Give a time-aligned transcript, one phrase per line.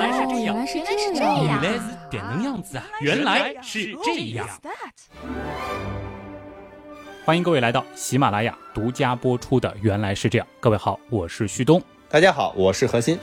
[0.00, 2.84] 来是这样，原来是原这样来是点能样子啊！
[3.02, 4.48] 原来是这样。
[7.26, 10.46] 欢迎各位来到喜马拉雅独家播出的《原来是这样》。
[10.58, 11.80] 各位好，我是旭东。
[12.08, 13.18] 大家好，我是何鑫。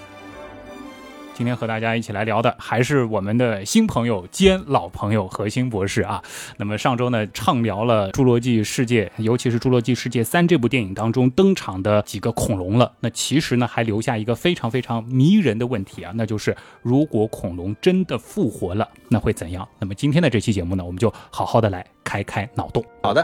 [1.37, 6.19] 今天和大家一起来聊的还是我们的新朋友兼老朋友何鑫博士啊。
[6.57, 12.91] 那么上周呢，畅聊了《侏罗纪世界》，尤其是《侏罗纪世界三》这部电影当中登场的几个恐龙了。
[13.01, 19.69] 那其实呢，还留下一个非常非常迷人的问题啊，那就是如果恐龙真的复活了，那会怎样？
[19.77, 22.83] 那么今天的这期节目呢，我们就好好的来开开脑洞。
[23.03, 23.23] 好的，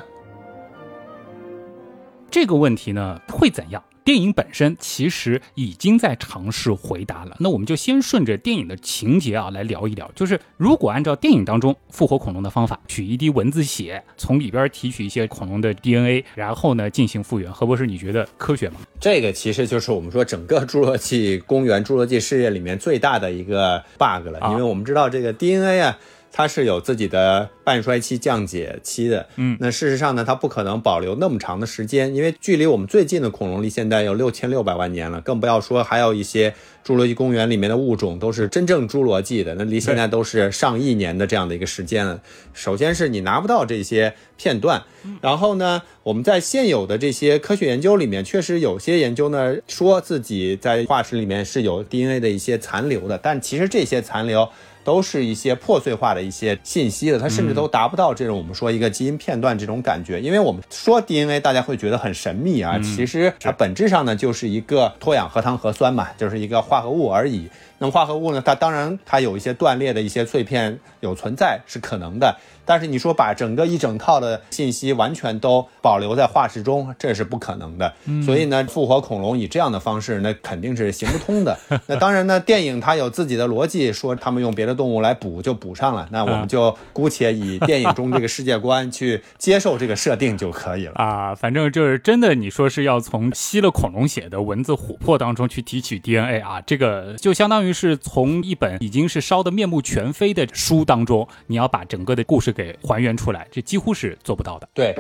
[2.30, 3.84] 这个问题呢会怎样？
[4.04, 7.38] 电影本身其实已经在尝试回答了。
[7.40, 10.12] 那我们就先顺着电影的情节啊来聊一聊。
[10.16, 18.76] 就是如果按照电影当中复活恐龙的方法，取一滴蚊子血，从里边提取一些恐龙的 DNA，然后呢进行复原，何博士，你觉得科学吗？
[19.00, 25.98] 这个其实就是我们说整个侏罗纪公园、侏罗纪世界里面最大的一个 bug 了，啊因为我们知道这个 DNA 啊。
[26.36, 36.52] 它是有自己的半衰期、降解期的，嗯那事实上呢，它不可能保留那么长的时间，因为距离我们最近的恐龙离现在有六千六百万年了，更不要说还有一些
[36.84, 42.20] 侏罗纪公园里面的物种都是真正侏罗纪的，那离现在都是上亿年的这样的一个时间了。
[42.52, 44.82] 首先是你拿不到这些片段，
[45.22, 54.50] 然后呢，我们在现有的这些科学研究里面，确实有些研究呢说自己在化石里面是有 DNA 的一些残留的，但其实这些残留。
[54.84, 67.50] 都是一些破碎化的一些信息的，它甚至都达不到这种我们说一个基因片段这种感觉，因为我们说 DNA，大家会觉得很神秘啊，其实它本质上呢就是一个脱氧核糖核酸嘛，就是一个化合物而已。
[67.80, 77.94] 那么化合物呢，它当然它有一些断裂的一些碎片有存在是可能的，但是你说把整个一整套的信息完全都保留在化石中，这是不可能的。
[78.26, 81.58] 所以呢，复活恐龙以这样的方式，那肯定是行不通的。
[81.88, 90.94] 那当然呢，电影它有自己的逻辑，说他们用别的动物来补就补上了，那我们就姑且以电影中这个世界观去接受这个设定就可以了。
[90.96, 104.70] 啊，反正就是真的，你说是要从吸了恐龙血的蚊子、琥珀当中去提取 DNA 啊，这个就相当于是从一本已经是烧得面目全非的书当中，你要把整个的故事给还原出来，这几乎是做不到的。
[104.74, 104.96] 对，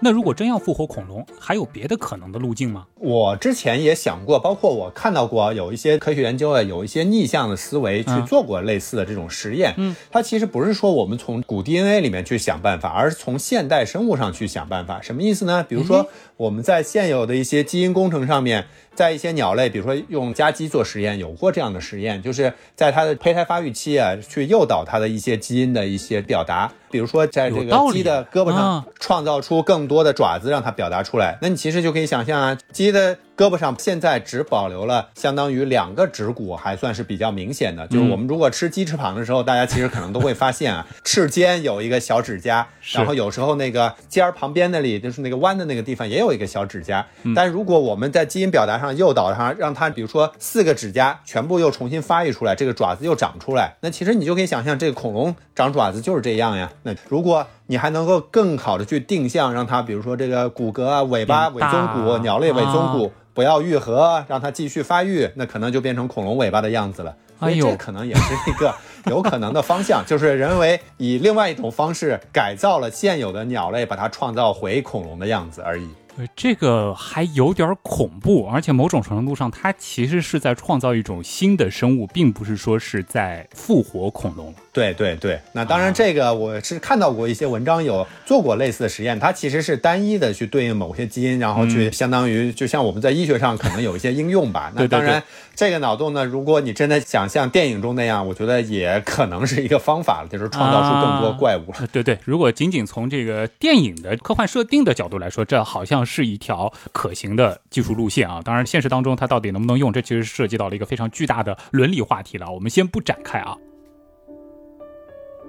[0.00, 2.86] 那如果真要复活恐龙，还有别的可能的路径吗？
[2.96, 9.74] 我之前也想过，包括我看到过有一些科学研究啊，有一些逆向的思维去做过类似的这种实验。
[9.76, 15.00] 嗯，它其实不是说我们从古 DNA 里面去想办法，而是从现代生物上去想办法。
[15.00, 15.64] 什么意思呢？
[15.68, 16.06] 比如说
[16.36, 26.72] 我们在现有的一些基因工程上面，在一些鸟类，比如说用家鸡做实验，有过这样的实验，就是在它的胚胎发育期啊，去诱导它的一些基因的一些表达。
[26.90, 31.36] 比如说在这个鸡的胳膊啊上创造出更多的爪子，让它表达出来。
[31.42, 37.86] 那你其实就可以想象啊，鸡的胳膊上现在只保留了相当于两个指骨，还算是比较明显的。
[37.88, 47.06] 就是我们如果吃鸡翅膀的时候，大家其实可能都会发现啊，翅尖有一个小指甲，然后有时候那个尖儿旁边那里，就是那个弯的那个地方也有一个小指甲。
[47.34, 56.72] 但如果我们在基因表达上诱导它，让它比如说四个指甲全部又重新发育出来，这个爪子又长出来，那其实你就可以想象，这个恐龙长爪子就是这样呀。
[56.84, 67.14] 那如果你还能够更好的去定向，让它比如说这个骨骼啊、尾巴、尾变大宗骨、鸟类尾宗骨啊不要愈合，让它继续发育，那可能就变成恐龙尾巴的样子了。
[67.38, 68.74] 所以哎呦这可能也是一个
[69.10, 75.86] 有可能的方向，就是人为以另外一种方式改造了现有的鸟类，把它创造回恐龙的样子而已。
[76.16, 84.54] 呃这个还有点恐怖，而且某种程度上，它其实是在创造一种新的生物，并不是说是在复活恐龙。
[84.76, 94.70] 对对对，那当然，这个我是看到过一些文章有做过类似的实验，它其实是单一的去对应某些基因，然后去相当于就像我们在医学上可能有一些应用吧。
[94.76, 95.22] 那当然，
[95.54, 101.78] 这个脑洞呢，如果你真的想像电影中那样，我觉得也可能是一个方法了，就是创造出更多怪物了。
[101.78, 108.42] 呃对对，如果仅仅从这个电影的科幻设定的角度来说，这好像是一条可行的技术路线啊。
[108.44, 112.50] 当然，现实当中它到底能不能用，这其实涉及到了一个非常巨大的伦理话题了。
[112.50, 113.56] 我们先不展开啊。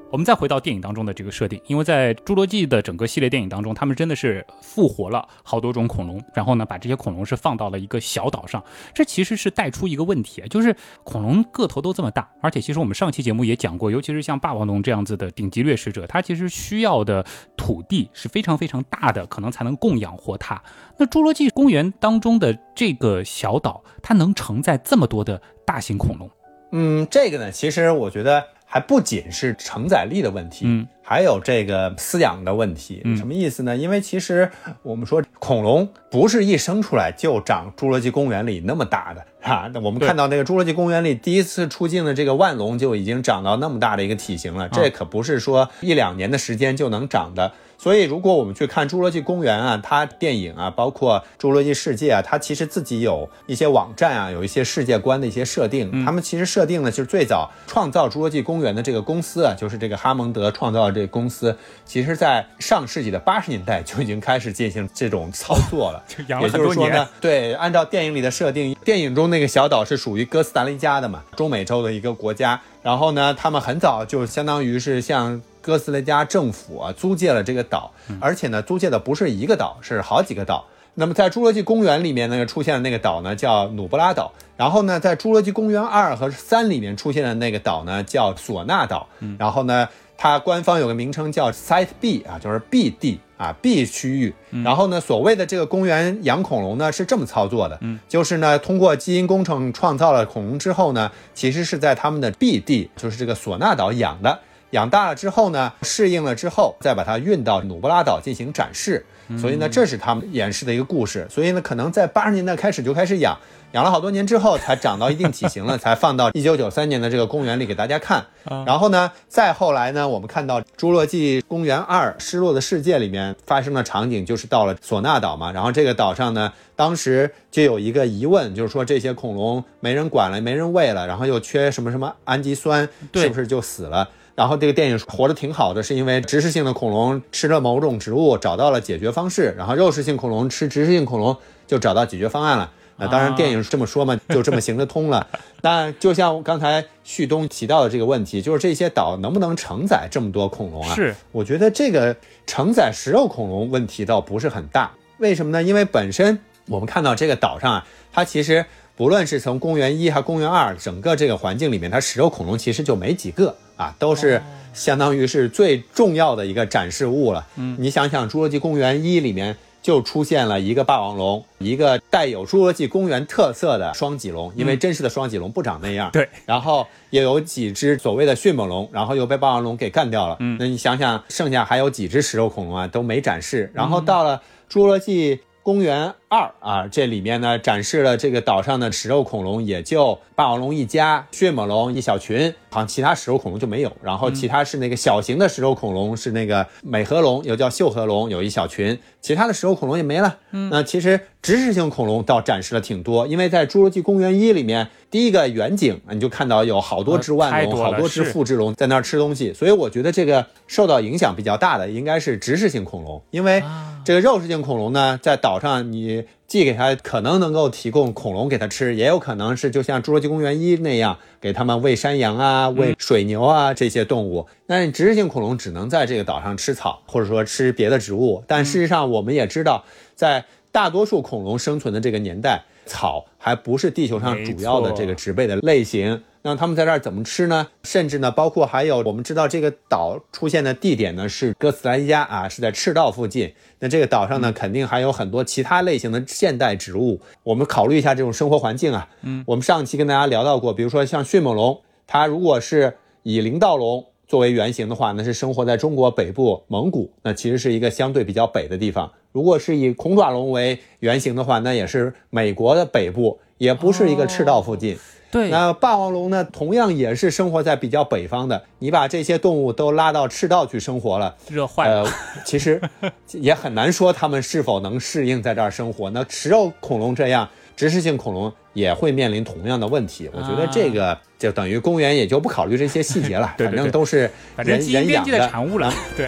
[0.09, 8.63] 我们再回到电影当中的这个设定，因为在《侏罗纪》的整个系列电影当中，他们真的是复活了好多种恐龙，然后呢，把这些恐龙是放到了一个小岛上。
[8.93, 10.73] 这其实是带出一个问题，就是
[11.03, 17.25] 恐龙个头都这么大，而且其实我们上期节目也讲过，尤其是像霸王龙这样子的顶级掠食者，它其实需要的
[17.57, 20.61] 土地是非常非常大的，可能才能供养活它。
[20.97, 26.29] 那侏罗纪公园当中的这个小岛，它能承载这么多的大型恐龙？
[26.71, 33.75] 嗯，这个呢，其实我觉得还不仅是承载力的问题，嗯，还有这个饲养的问题，什么意思呢？
[33.75, 34.51] 因为其实
[34.83, 39.71] 我们说恐龙不是一生出来就长侏罗纪公园里那么大的啊。
[39.73, 47.53] 那我们看到那个侏罗纪公园里第一次出镜的这个万龙就已经长到那么大的一个体型了，这可不是说一两年的时间就能长的。
[47.79, 56.03] 所以，如果我们去看《侏罗纪公园》啊，它电影啊，包括《侏罗纪世界》啊，它其实自己有一些网站啊，有一些世界观的一些设定。
[56.03, 66.03] 他们其实设定呢，就是最早创造《侏罗纪公园》的这个公司啊，就是这个哈蒙德创造的这个公司，其实在上世纪的八十年代就已经开始进行这种操作了。
[66.41, 72.59] 也就是说呢，对，按照电影里的设定，电影中那个小岛是属于哥斯达黎加的嘛，中美洲的一个国家。
[72.81, 75.39] 然后呢，他们很早就相当于是向。
[75.67, 77.91] 哥斯达黎加政府啊租借了这个岛，
[78.21, 80.65] 而且呢租借的不是一个岛，是好几个岛。
[80.95, 89.87] 那么在侏罗纪公园里面呢出现的那个岛呢叫努布拉岛，然后呢在侏罗纪公园二和三里面出现的那个岛呢叫索纳岛，然后呢
[90.17, 94.33] 它官方有个名称叫 Site B 啊，就是 B 地啊 B 区域。
[94.63, 104.39] 然后呢所谓的这个公园养恐龙呢是这么操作的，就是呢通过基因工程创造了恐龙之后呢，其实是在他们的 B 地，就是这个索纳岛养的。
[104.71, 109.05] 养大了之后呢，适应了之后，再把它运到努布拉岛进行展示。
[109.37, 111.27] 所以呢，这是他们演示的一个故事。
[111.29, 113.37] 所以呢，可能在八十年代开始就开始养，
[113.73, 118.25] 养了好多年之后才长到一定体型了，才放到一九九三年的这个公园里给大家看。
[118.65, 125.51] 然后呢，再后来呢，我们看到《侏罗纪公园二：失落的世界》里面发生的场景，就是到了索纳岛嘛。
[125.51, 134.07] 然后这个岛上呢，当时就有一个疑问，就是说这些恐龙没人管了，没人喂了，然后又缺什么什么氨基酸，是不是就死了？
[134.37, 141.35] 然后这个电影活得挺好的，是因为植食性的恐龙吃了某种植物，找到了解决方式，然后肉食性恐龙吃植食性恐龙
[141.65, 142.71] 就找到解决方案了。
[142.97, 145.25] 那当然电影是这么说嘛，就这么行得通了。
[145.61, 150.93] 那就像刚才旭东提到的这个问题，就是这些岛能不能承载这么多恐龙啊？
[150.93, 154.91] 是，我觉得这个承载食肉恐龙问题倒不是很大。
[155.17, 155.63] 为什么呢？
[155.63, 158.63] 因为本身我们看到这个岛上啊，它其实。
[158.97, 164.41] 不论是从公园一还公园二，整个这个环境里面，它食肉恐龙其实就没几个啊，都是
[164.73, 167.45] 相当于是最重要的一个展示物了。
[167.57, 176.09] 嗯，你想想，侏罗纪公园一里面就出现了一个霸王龙，一个带有侏罗纪公园特色的双脊龙，因为真实的双脊龙不长那样。
[176.11, 180.35] 对，然后也有几只所谓的迅猛龙，然后又被霸王龙给干掉了。
[180.39, 183.71] 嗯，那你想想，剩下还有几只食肉恐龙啊，都没展示。
[183.75, 185.39] 然后到了侏罗纪。
[185.67, 193.91] 公园二啊，这里面呢展示了这个岛上的食肉恐龙，也就霸王龙一家、迅猛龙一小群，好像其他食肉恐龙就没有。
[194.01, 198.99] 然后其他是那个小型的食肉恐龙，是那个美颌龙，又叫秀颌龙，有一小群。
[199.21, 200.37] 其他的食肉恐龙也没了。
[200.51, 209.53] 嗯，那其实植食性恐龙倒展示了挺多，因为在侏罗纪公园一里面，第一个远景你就看到有好多只腕龙，好多只复制龙在那儿吃东西。
[209.53, 213.61] 所以我觉得这个受到影响比较大的应该是植食性恐龙，因为
[214.05, 224.47] 这个肉食性恐龙呢，在岛上你既给它可能能够提供恐龙给它吃，也有可能是就像侏罗纪公园一那样给他们喂山羊啊、喂水牛啊这些动物。
[224.67, 228.41] 那植食性恐龙只能在这个岛上吃草，或者说吃别的植物。
[228.47, 229.83] 但事实上，我们也知道，
[230.15, 236.23] 在大多数恐龙生存的这个年代，草还不是地球上主要的这个植被的类型。
[236.47, 237.67] 那他们在这儿怎么吃呢？
[237.83, 243.53] 甚至呢，包括还有我们知道这个岛出现的地点呢是哥斯达黎加啊，是在赤道附近。
[243.79, 247.19] 那这个岛上呢，肯定还有很多其他类型的现代植物。
[247.43, 249.09] 我们考虑一下这种生活环境啊。
[249.23, 254.05] 嗯，我们上期跟大家聊到过，比如说像迅猛龙，它如果是以灵盗龙。
[254.25, 259.09] 作为原型的话，那是生活在中国北部蒙古，那其实是一个相对比较北的地方。
[259.31, 264.97] 如果是以恐爪龙为原型的话，那也是美国的北部，也不是一个赤道附近。
[265.37, 268.61] 对，那霸王龙呢，同样也是生活在比较北方的。
[268.79, 272.09] 你把这些动物都拉到赤道去生活了，热坏了。
[272.45, 272.81] 其实
[273.33, 276.09] 也很难说它们是否能适应在这儿生活。
[276.09, 277.47] 那食肉恐龙这样。
[277.75, 285.93] 植食性恐龙也会面临同样的问题，我觉得这个就等于公园也就不考虑这些细节了， 反正都是人人养的产物了。
[286.17, 286.27] 对。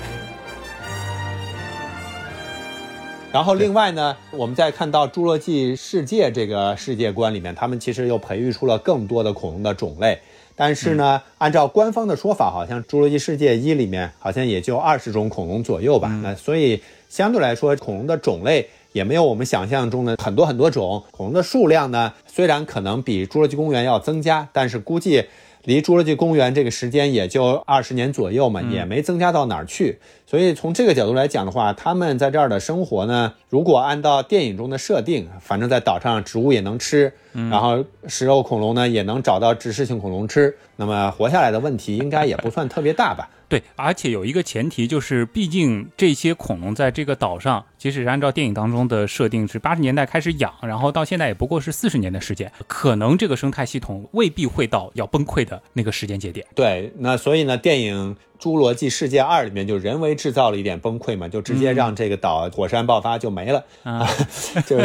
[3.31, 10.17] 然后另外呢，我们再看到《侏罗纪世界》这个世界观里面，他们其实又培育出了更多的恐龙的种类，
[10.55, 16.07] 但是呢，按照官方的说法，好像《侏罗纪世界一》里面好像也就二十种恐龙左右吧。
[16.23, 18.67] 那所以相对来说，恐龙的种类。
[18.91, 22.11] 也没有我们想象中的很多很多种恐龙的数量呢。
[22.25, 25.23] 虽然可能比侏罗纪公园要增加，但是估计
[25.65, 29.99] 离侏罗纪公园这个时间也就二十年左右嘛，也没增加到哪儿去。
[30.29, 37.11] 所以从这个角度来讲的话，他们在这儿的生活呢，如果按照电影中的设定，反正在岛上植物也能吃，
[37.49, 43.29] 然后食肉恐龙呢也能找到植食性恐龙吃，那么活下来的问题应该也不算特别大吧。
[43.47, 56.45] 对，而且有一个前提，就是毕竟这些恐龙在这个岛上，即使是按照电影当中的设定是八十年代开始养，然后到现在也不过是四十年的时间，可能这个生态系统未必会到要崩溃的那个时间节点。
[56.53, 64.07] 对，那所以呢，电影《侏罗纪世界二》里面就人为制造了一点崩溃嘛，就直接让这个岛火山爆发就没了，啊，
[64.67, 64.77] 就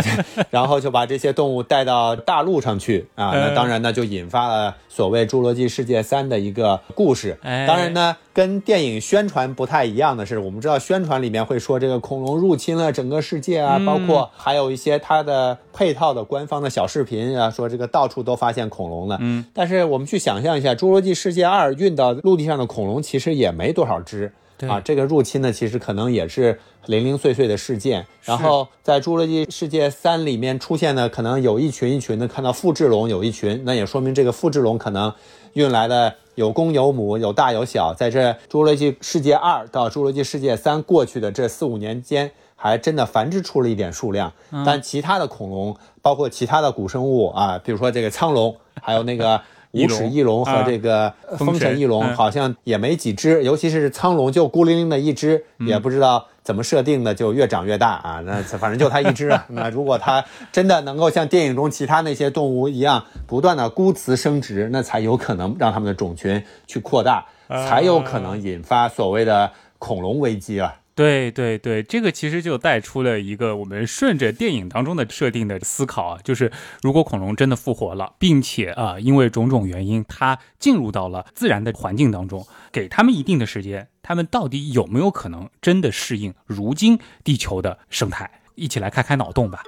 [0.49, 7.37] 然后就把这些动物带到大陆上去啊，那当然呢就引发了所谓《侏罗纪世界三》的一个故事。
[7.43, 19.19] 哎当然呢，跟电影宣传不太一样的是，我们知道宣传里面会说这个恐龙入侵了整个世界啊，嗯包括还有一些它的配套的官方的小视频啊，说这个到处都发现恐龙了。
[19.21, 24.33] 嗯，但是我们去想象一下，《侏罗纪世界二》运到陆地上的恐龙其实也没多少只。
[24.67, 28.07] 对啊，这个入侵呢，其实可能也是零零碎碎的事件。
[28.23, 35.13] 然后在《侏罗纪世界三》里面出现的，可能有一群一群的，看到复制龙有一群，那也说明这个复制龙可能
[35.53, 37.95] 运来的有公有母，有大有小。
[37.95, 44.33] 在这《侏罗纪世界二》到《侏罗纪世界三》过去的这四五年间，还真的繁殖出了一点数量。
[44.65, 49.41] 但其他的恐龙，包括其他的古生物啊，比如说这个苍龙，还有那个。
[49.75, 58.23] 无齿翼龙和这个风神翼龙嗯好像也没几只，尤其是苍龙就孤零零的一只，也不知道怎么设定的，就越长越大啊。
[58.25, 59.45] 那反正就它一只啊。
[59.51, 70.75] 那如果它真的能够像电影中其他那些动物一样，不断的孤雌生殖，那才有可能让它们的种群去扩大，才有可能引发所谓的恐龙危机啊。
[70.95, 88.31] 对对对，这个其实就带出了一个我们顺着电影当中的设定的思考啊，就是如果恐龙真的复活了，并且啊因为种种原因它进入到了自然的环境当中，给他们一定的时间，他们到底有没有可能真的适应如今地球的生态？
[88.55, 89.65] 一起来开开脑洞吧。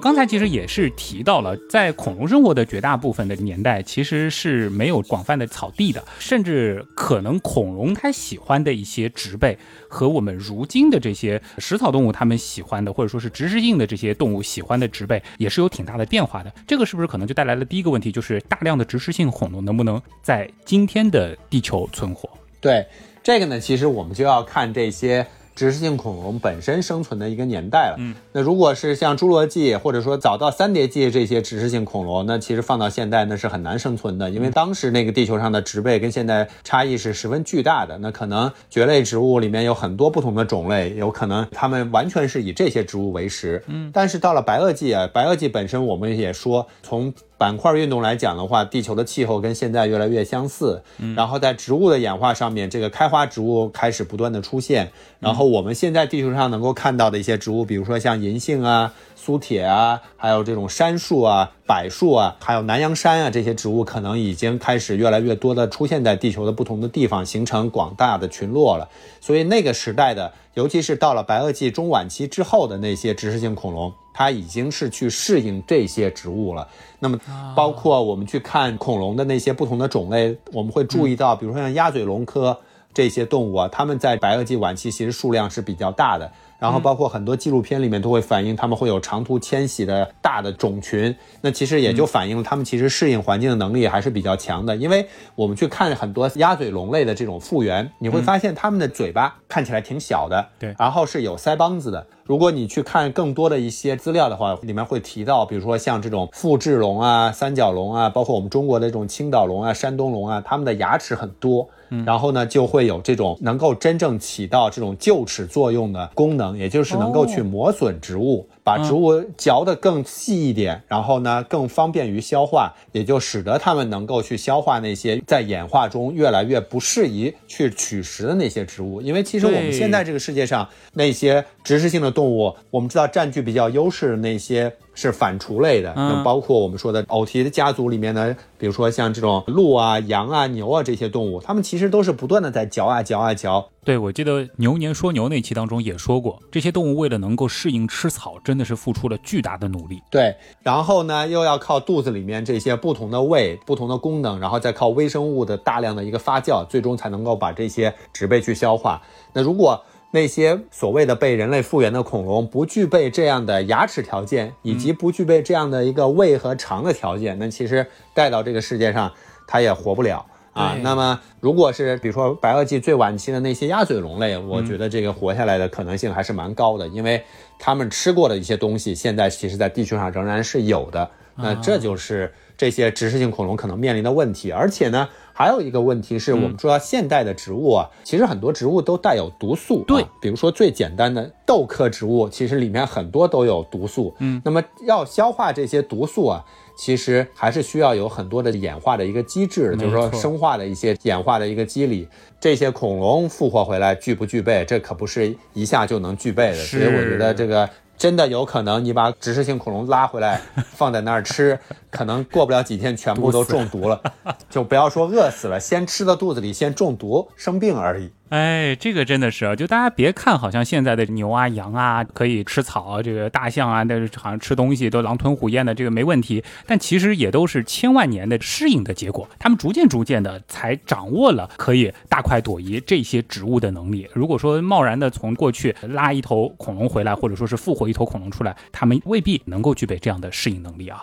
[0.00, 9.56] 刚才其实也是提到了，在恐龙生活的绝大部分的年代，其实是没有广泛的草地的，甚至可能恐龙它喜欢的一些植被
[9.88, 16.50] 和我们如今的这些食草动物它们喜欢的，或者说是植食性的这些动物喜欢的植被，也是有挺大的变化的。
[16.66, 22.28] 这个是不是可能就带来了第一个问题，就是大量的植食性恐龙能不能在今天的地球存活？
[22.60, 22.86] 对
[23.22, 25.26] 这个呢，其实我们就要看这些
[25.60, 27.96] 植食性恐龙本身生存的一个年代了。
[27.98, 37.98] 嗯，那如果是像侏罗纪或者说早到三叠纪这些植食性恐龙，那其实放到现代那是很难生存的，因为当时那个地球上的植被跟现在差异是十分巨大的。
[37.98, 43.62] 那可能蕨类植物里面有很多不同的种类，有可能它们完全是以这些植物为食。
[43.66, 50.82] 嗯，但是到了白垩纪啊，白垩纪本身我们也说从板块运动来讲的话，地球的气候跟现在越来越相似。
[50.98, 54.92] 嗯，然后在植物的演化上面，这个开花植物开始不断的出现。
[55.20, 68.86] 然后我们现在地球上能够看到的一些植物，比如说像银杏啊、苏铁啊，还有这种杉树啊、柏树啊，还有南洋杉啊，这些植物可能已经开始越来越多的出现在地球的不同的地方，形成广大的群落了。
[69.18, 76.66] 所以那个时代的，尤其是到了白垩纪中晚期之后的那些植食性恐龙，它已经是去适应这些植物了。
[76.98, 77.18] 那么，
[77.54, 82.58] 包括我们去看恐龙的那些不同的种类，我们会注意到，比如说像鸭嘴龙科
[82.92, 86.30] 这些动物啊，它们在白垩纪晚期其实数量是比较大的。
[86.58, 94.76] 然后包括很多纪录片里面都会反映它们会有长途迁徙的大的种群，那其实也就反映了它们其实适应环境的能力还是比较强的。
[94.76, 102.06] 因为我们去看很多鸭嘴龙类的这种复原，你会发现它们的嘴巴看起来挺小的，对然后是有腮帮子的。
[102.24, 111.66] 如果你去看更多的一些资料的话，里面会提到，比如说像这种复制龙啊、三角龙啊，包括我们中国的这种青岛龙啊、山东龙啊，它们的牙齿很多，
[112.06, 136.08] 然后呢就会有这种能够真正起到这种臼齿作用的功能，也就是能够去磨损植物，把植物嚼得更细一点，然后呢更方便于消化，也就使得它们能够去消化那些在演化中越来越不适宜去取食的那些植物，因为其实我们现在这个世界上那些植食性的动物，我们知道占据比较优势的那些是反刍类的，嗯。
[136.08, 143.68] 那包括我们说的偶蹄的家族里面呢，比如说像这种鹿啊、羊啊、牛啊这些动物，它们其实都是不断的在嚼啊嚼啊嚼。
[143.82, 150.02] 对，我记得牛年说牛那期当中也说过，这些动物为了能够适应吃草，真的是付出了巨大的努力。
[150.10, 159.00] 对，然后呢，又要靠肚子里面这些不同的胃、不同的功能，然后再靠微生物的大量的一个发酵，最终才能够把这些植被去消化。
[159.32, 169.10] 那如果那些所谓的被人类复原的恐龙不具备这样的牙齿条件，以及不具备这样的一个胃和肠的条件，那其实带到这个世界上，
[169.46, 170.26] 它也活不了。
[170.52, 170.76] 啊。
[170.82, 177.22] 那么如果是比如说白垩纪最晚期的那些鸭嘴龙类，我觉得这个活下来的可能性还是蛮高的，因为
[177.58, 181.10] 他们吃过的一些东西，现在其实在地球上仍然是有的。
[181.36, 185.08] 那这就是这些植食性恐龙可能面临的问题，而且呢。
[185.32, 189.82] 还有一个问题是我们说现代的植物啊，其实很多植物都带有毒素。
[189.88, 194.14] 对，比如说最简单的豆科植物，其实里面很多都有毒素。
[194.18, 196.44] 嗯，那么要消化这些毒素啊，
[196.80, 202.08] 其实还是需要有很多的演化的一个机制，就是说生化的一些演化的一个机理。
[202.40, 204.64] 这些恐龙复活回来具不具备？
[204.64, 206.56] 这可不是一下就能具备的。
[206.56, 207.68] 所以我觉得这个。
[208.00, 210.40] 真的有可能，你把植食性恐龙拉回来，
[210.72, 211.58] 放在那儿吃，
[211.90, 214.00] 可能过不了几天，全部都中毒了。
[214.48, 218.10] 就不要说饿死了，先吃到肚子里，先中毒生病而已。
[218.30, 226.44] 哎，这个真的是，就大家别看好像现在的牛啊、羊啊可以吃草，这个大象啊，但是好像吃东西都狼吞虎咽的，这个没问题。
[226.64, 234.08] 但其实也都是千万年的适应的结果，他们逐渐逐渐的才掌握了可以大快朵颐这些植物的能力。
[234.14, 241.02] 如果说贸然的从过去拉一头恐龙回来，或者说是复活一头恐龙出来，他们未必能够具备这样的适应能力啊。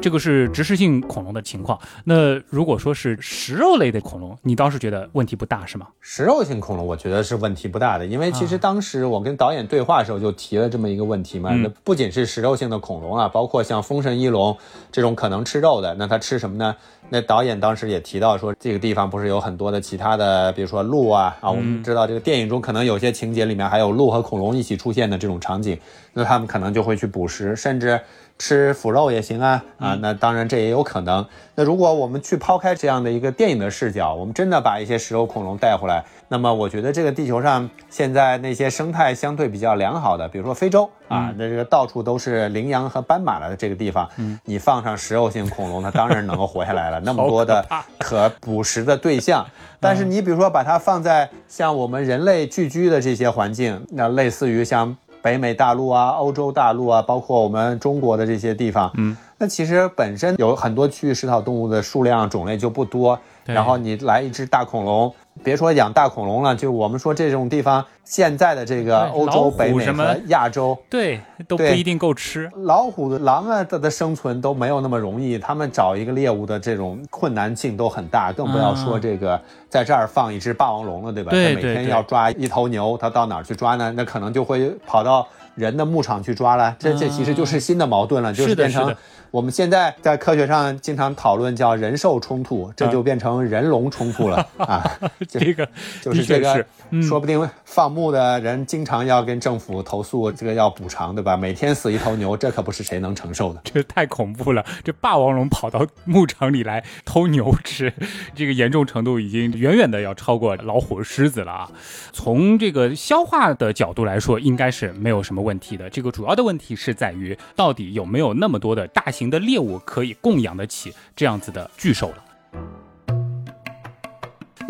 [0.00, 1.78] 这个是植食性恐龙的情况。
[2.04, 5.86] 那如果说是食肉类的恐龙，你倒是觉得问题不大，是吗？
[6.00, 11.50] 食肉性恐龙，我觉得是问题不大的，因为其实当时我跟导演对话的时候就提了这么一个问题嘛。
[11.54, 14.56] 那不仅是食肉性的恐龙啊，包括像风神翼龙
[14.90, 16.74] 这种可能吃肉的，那它吃什么呢？
[17.10, 25.78] 那导演当时也提到说，这个地方不是有很多的其他的，比如说鹿啊啊，我们知道这个电影中可能有些情节里面还有鹿和恐龙一起出现的这种场景，
[26.14, 28.00] 那他们可能就会去捕食，甚至。
[28.40, 31.24] 吃腐肉也行啊啊，那当然这也有可能。
[31.54, 44.08] 那如果我们去抛开这样的一个电影的视角，我们真的把一些食肉恐龙带回来，那么我觉得这个地球上现在那些生态相对比较良好的，比如说非洲啊，那这个到处都是羚羊和斑马的这个地方，
[44.46, 46.98] 你放上食肉性恐龙，它当然能够活下来了。
[47.00, 47.62] 那么多的
[48.00, 49.46] 可捕食的对象，
[49.78, 54.96] 但是你比如说把它放在像我们人类聚居的这些环境，那类似于像。
[55.22, 65.14] 北美大陆啊，欧洲大陆啊，包括我们中国的这些地方，嗯，那其实本身有很多区域食草动物的数量种类就不多，然后你来一只大恐龙。
[65.42, 71.18] 别说养大恐龙了，就我们说这种地方，现在的这个欧洲、北美和亚洲，对
[71.48, 72.50] 都不一定够吃。
[72.56, 81.30] 老虎、狼啊，它的生存都没有那么容易，他们找一个猎物的这种困难性都很大，更不要说这个在这儿放一只霸王龙了，对吧？
[81.30, 83.92] 对每天要抓一头牛，它到哪儿去抓呢？
[83.96, 86.74] 那可能就会跑到人的牧场去抓了。
[86.78, 88.94] 这这其实就是新的矛盾了，就是变成。
[89.30, 94.82] 我们现在在科学上经常讨论叫人兽冲突，这就变成人龙冲突了 啊！
[95.28, 95.68] 这个
[96.02, 96.66] 就是这个，
[97.00, 101.36] 说不定放牧的人经常要跟政府投诉，这个要补偿，对吧？
[101.36, 103.60] 每天死一头牛，这可不是谁能承受的。
[103.72, 104.66] 这太恐怖了！
[104.82, 107.92] 这霸王龙跑到牧场里来偷牛吃，
[108.34, 111.70] 这个严重程度已经远远的要超过老虎、狮子了啊！
[112.12, 115.88] 从这个消化的角度来说，应该是没有什么问题的。
[115.88, 119.30] 这个主要的问题是在于，到底有没有那么多的大型。
[119.30, 122.24] 的猎物可以供养得起这样子的巨兽了。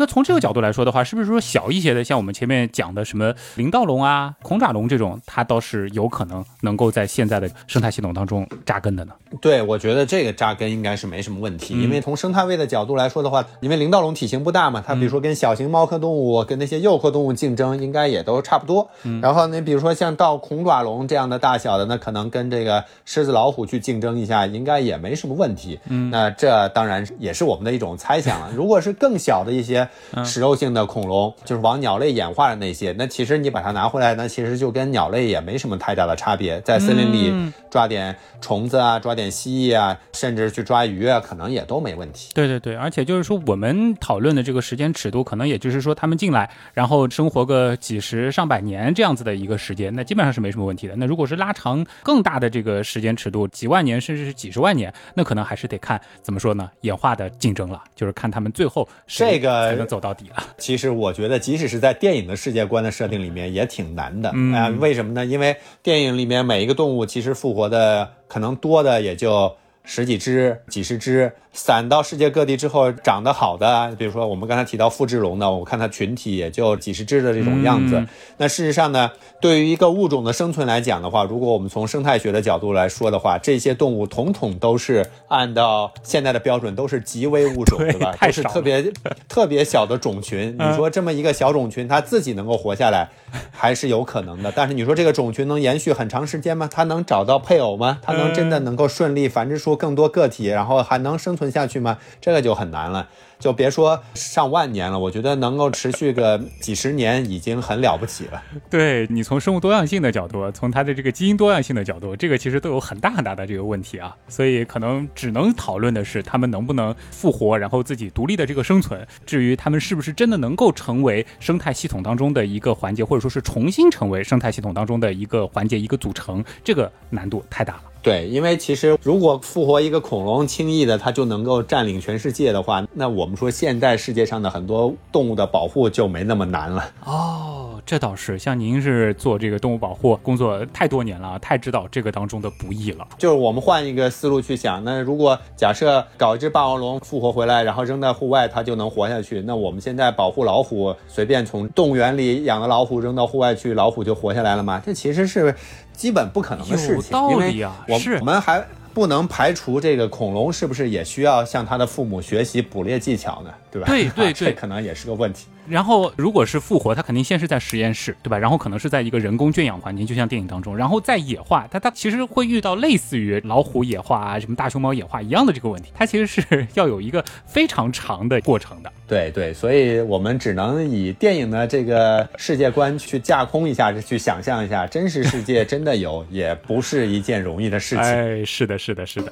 [0.01, 9.13] 那从这个角度来说的话，是不是说小一些的，像我们前面讲的什么林盗龙啊、恐爪龙这种，它倒是有可能能够在现在的生态系统当中扎根的呢？
[9.39, 18.89] 对，我觉得这个扎根应该是没什么问题，因为从生态位的角度来说的话，因为林盗龙体型不大嘛，它比如说跟小型猫科动物、跟那些幼科动物竞争，应该也都差不多。
[19.21, 25.79] 然后你比如说像到恐爪龙这样的大小的，那可能跟这个狮子、老虎去竞争一下，应该也没什么问题。
[25.89, 28.51] 嗯，那这当然也是我们的一种猜想了。
[28.55, 29.87] 如果是更小的一些。
[30.25, 42.29] 食肉性的恐龙就是往鸟类演化的那些，那其实你把它拿回来，那其实就跟鸟类也没什么太大的差别，在森林里抓点虫子啊，抓点蜥蜴啊，甚至去抓鱼啊，可能也都没问题。
[42.33, 50.95] 对对对，而且就是说我们讨论的这个时间尺度，可能也就是说他们进来，然后生活个几十上百年这样子的一个时间，那基本上是没什么问题的。
[50.95, 56.69] 那如果是拉长更大的这个时间尺度，几万年甚至是几十万年，那可能还是得看怎么说呢？
[56.81, 60.11] 演化的竞争了，就是看他们最后这个才能走到。
[60.11, 60.43] 到底了。
[60.59, 64.67] 其实我觉得，即使是在电影的世界观的设定里面，也挺难的啊。
[64.79, 65.25] 为什么呢？
[65.25, 71.31] 因为电影里面每一个动物其实复活的可能多的也就十几只、几十只。
[71.53, 78.01] 散到世界各地之后，长得好的，比如说我们刚才提到复制龙的，我看它群体也就几十只的这种样子。
[78.37, 79.11] 那事实上呢，
[79.41, 88.15] 对于一个物种的生存来讲的话，如果我们从生态学的角度来说的话，这些动物统统都是按照现在的标准都是极微物种，对吧？
[88.21, 88.81] 都是特别
[89.27, 90.55] 特别小的种群。
[90.57, 93.09] 你说这么一个小种群，它自己能够活下来，
[93.51, 94.53] 还是有可能的。
[94.55, 96.69] 但是你说这个种群能延续很长时间吗？
[96.71, 97.99] 它能找到配偶吗？
[98.01, 101.35] 它能真的能够顺利繁殖出更多个体，然后还能生？
[101.40, 101.97] 存存下去吗？
[102.21, 103.07] 这个就很难了。
[103.39, 108.39] 就别说上万年了，我觉得能够持续个几十年已经很了不起了。
[108.69, 114.15] 对你从生物多样性的角度，从它的这个基因多样性的角度，这个其实都有很大很大的这个问题啊。
[114.27, 119.07] 所以可能只能讨论的是他们能不能复活，然后自己独立的这个生存。
[119.25, 127.90] 至于他们是不是真的能够成为生态系统当中的一个环节，或者说是重新成为生态系统当中的一个环节、一个组成，这个难度太大了。
[128.01, 136.91] 对，因为其实如果复活一个恐龙，轻易的它就能够占领全世界的话，那我们说现代世界上的很多动物的保护就没那么难了。
[137.05, 143.07] 哦，这倒是，像您是做这个动物保护工作太多年了，太知道这个当中的不易了。
[143.17, 154.81] 就是我们换一个思路去想，那如果假设搞一只霸王龙复活回来，然后扔在户外，它就能活下去，那我们现在保护老虎，随便从动物园里养的老虎扔到户外去，老虎就活下来了吗？
[154.85, 155.53] 这其实是。
[155.93, 163.51] 基本不可能的事情，因为我我们还不能排除这个恐龙是不是也需要向它的父母学习捕猎技巧呢？
[163.71, 163.87] 对吧？
[163.87, 165.47] 对对 对，这可能也是个问题。
[165.67, 168.37] 然后，如果是复活，它肯定先是在实验室，对吧？
[168.37, 178.91] 然后可能是在一个人工圈养环境，就像电影当中，然后再野化，它它其实会遇到类似于老虎野化啊、什么大熊猫野化一样的这个问题，它其实是要有一个非常长的过程的。
[179.07, 188.03] 对对，所以我们只能以电影的这个世界观去架空一下，去想象一下，真实世界真的有，也不是一件容易的事情。
[188.03, 189.31] 哎，是的，是的，是的。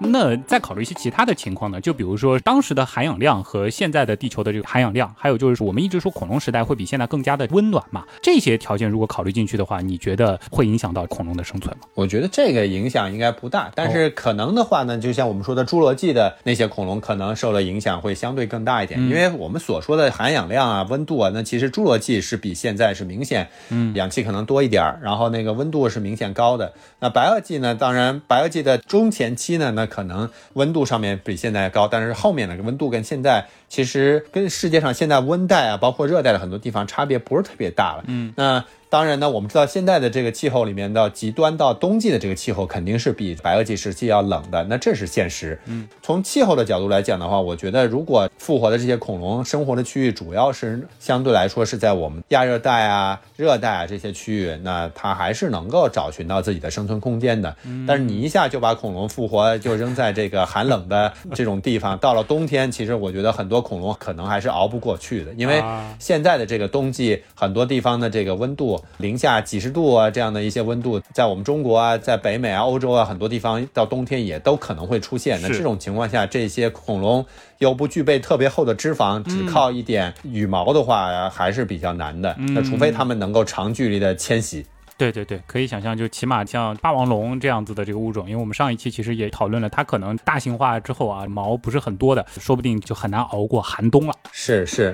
[0.00, 1.80] 那再考虑一些其他的情况呢？
[1.80, 8.04] 就比如说当时的含氧量和现在的地球的这个含氧量，还有就是我们一直说恐龙时代会比现在更加的温暖嘛？
[8.22, 11.84] 这些条件如果考虑进去的话，你觉得会影响到恐龙的生存吗？
[11.94, 26.72] 我觉得这个影响应该不大，但是可能的话呢，就像我们说的侏罗纪的那些恐龙，可能受了影响会相对更大一点，因为我们所说的含氧量啊、温度啊，那其实侏罗纪是比现在是明显，嗯，氧气可能多一点儿，然后那个温度是明显高的。
[27.00, 27.74] 那白垩纪呢？
[27.74, 38.04] 当然，白垩纪的中前期呢，那可能温度上面比现在高，但是后面的温度跟现在其实跟世界上现在温带啊，包括热带的很多地方差别不是特别大了。
[38.06, 38.64] 嗯，那。
[38.90, 45.60] 当然呢，我们知道现在的这个气候里面的极端到冬季的这个气候肯定是比白垩纪时期要冷的，那这是现实。
[45.66, 57.54] 嗯，从气候的角度来讲的话，我觉得如果复活的这些恐龙生活的区域主要是相对来说是在我们亚热带啊、热带啊这些区域，那它还是能够找寻到自己的生存空间的。
[57.86, 65.62] 但是你一下就把恐龙复活就扔在这个寒冷的这种地方，到了冬天，其实我觉得很多恐龙可能还是熬不过去的，因为
[65.98, 68.77] 现在的这个冬季很多地方的这个温度。
[68.98, 75.40] 零下几十度啊，这样的一些温度，在我们中国啊，在北美啊、欧洲啊，很多地方到冬天也都可能会出现。
[75.42, 77.24] 那这种情况下，这些恐龙
[77.58, 82.34] 又不具备特别厚的脂肪，只靠一点羽毛的话，还是比较难的。
[82.38, 84.64] 那除非它们能够长距离的迁徙。
[84.96, 94.12] 对对对，可以想象，就起码像霸王龙这样子的这个物种，因为我们上一期其实也讨论了，它可能大型化之后啊，毛不是很多的，说不定就很难熬过寒冬了。
[94.32, 94.92] 是是。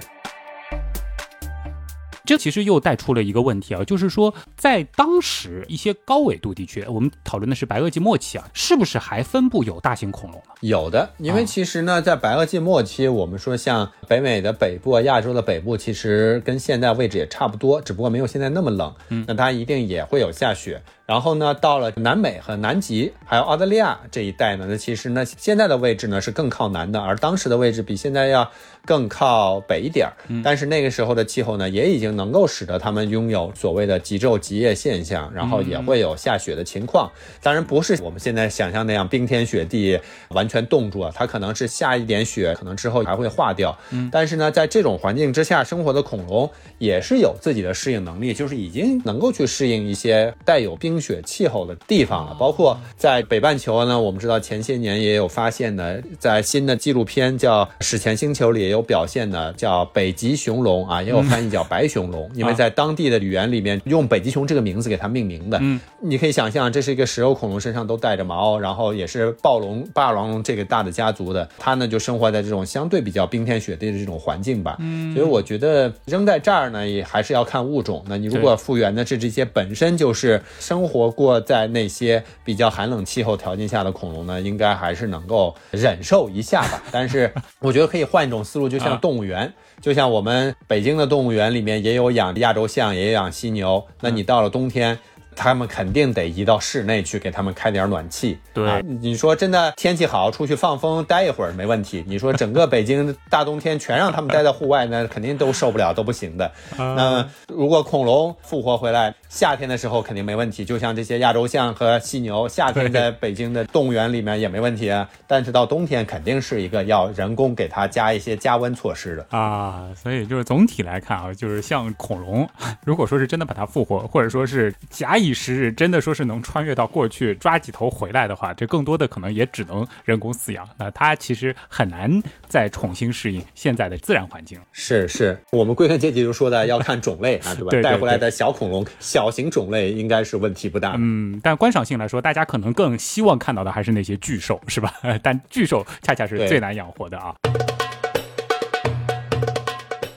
[2.24, 10.54] 这其实又带出了一个问题啊，就是说，在当时一些高纬度地区，我们讨论的是白垩纪末期啊，是不是还分布有大型恐龙呢？
[10.60, 18.94] 有的，因为其实呢，在白垩纪末期，我们说像北美的北部啊，亚洲的北部，其实跟现在位置也差不多，只不过没有现在那么冷。
[19.10, 20.82] 嗯，那它一定也会有下雪。
[21.04, 28.50] 然后呢，到了南美和南极，还有澳大利亚这一带呢，那其实呢，现在的位置呢是更靠南的，而当时的位置比现在要
[28.84, 30.12] 更靠北一点儿。
[30.42, 37.08] 但是那个时候的气候呢，也已经能够使得他们拥有所谓的极昼极夜现象，然后也会有下雪的情况。
[37.42, 43.78] 当然不是我们现在想象那样冰天雪地完全冻住啊，它可能是下一点雪，可能之后还会化掉。
[43.90, 50.94] 嗯，但是呢，在这种环境之下生活的恐龙也是有自己的适应能力，就是已经能够去适应一些带有冰。
[51.04, 54.00] 雪气候的地方了，包括在北半球呢。
[54.00, 65.58] 我们知道前些年也有发现的，在新的纪录片叫《史前星球》里也有表现的，叫北极熊龙啊，也有翻译叫白熊龙，因为在当地的语言里面用北极熊这个名字给它命名的。
[65.62, 74.76] 嗯，你可以想象，这是一个食肉恐龙，身上都带着毛，然后也是暴龙、霸王龙这个大的家族的，它呢就生活在这种相对比较冰天雪地的这种环境吧。
[74.80, 78.04] 嗯，所以我觉得扔在这儿呢，也还是要看物种。
[78.06, 86.82] 那你如果复原的是这些本身就是生生活过在那些比较寒冷气候条件下的恐龙呢，应该还是能够忍受一下吧。
[86.90, 93.84] 但是我觉得可以换一种思路，就像动物园，就像我们北京的动物园里面也有养亚洲象，也有养犀牛。
[94.00, 94.98] 那你到了冬天。
[95.36, 98.38] 他们肯定得移到室内去，给他们开点暖气。
[98.52, 102.04] 对啊你说真的天气好，出去放风待一会儿没问题。
[102.06, 106.52] 你说整个北京大冬天全让他们待在户外，那肯定都受不了，都不行的。
[106.78, 115.08] 那如果恐龙复活回来，夏天的时候肯定没问题，就像这些亚洲象和犀牛，夏天在北京的动物园里面也没问题啊。
[115.26, 119.26] 但是到冬天肯定是一个要人工给它加一些加温措施的。
[119.36, 122.48] 啊，所以就是总体来看啊，就是像恐龙，
[122.84, 130.64] 如果说是真的把它复活，或者说是假以时日，真的说是能穿越到过去抓几头回来的话，这更多的可能也只能人工饲养。
[130.78, 134.60] 那它其实很难再重新适应现在的自然环境。
[134.70, 137.70] 是是，我们归根结底就说的要看种类啊，对吧？
[137.74, 140.94] 对对带回来的小恐龙、小型种类应该是问题不大。
[140.96, 144.92] 嗯，但观赏性来说，大家可能更希望看到的还是那些巨兽，是吧？
[145.22, 147.34] 但巨兽恰恰是最难养活的啊。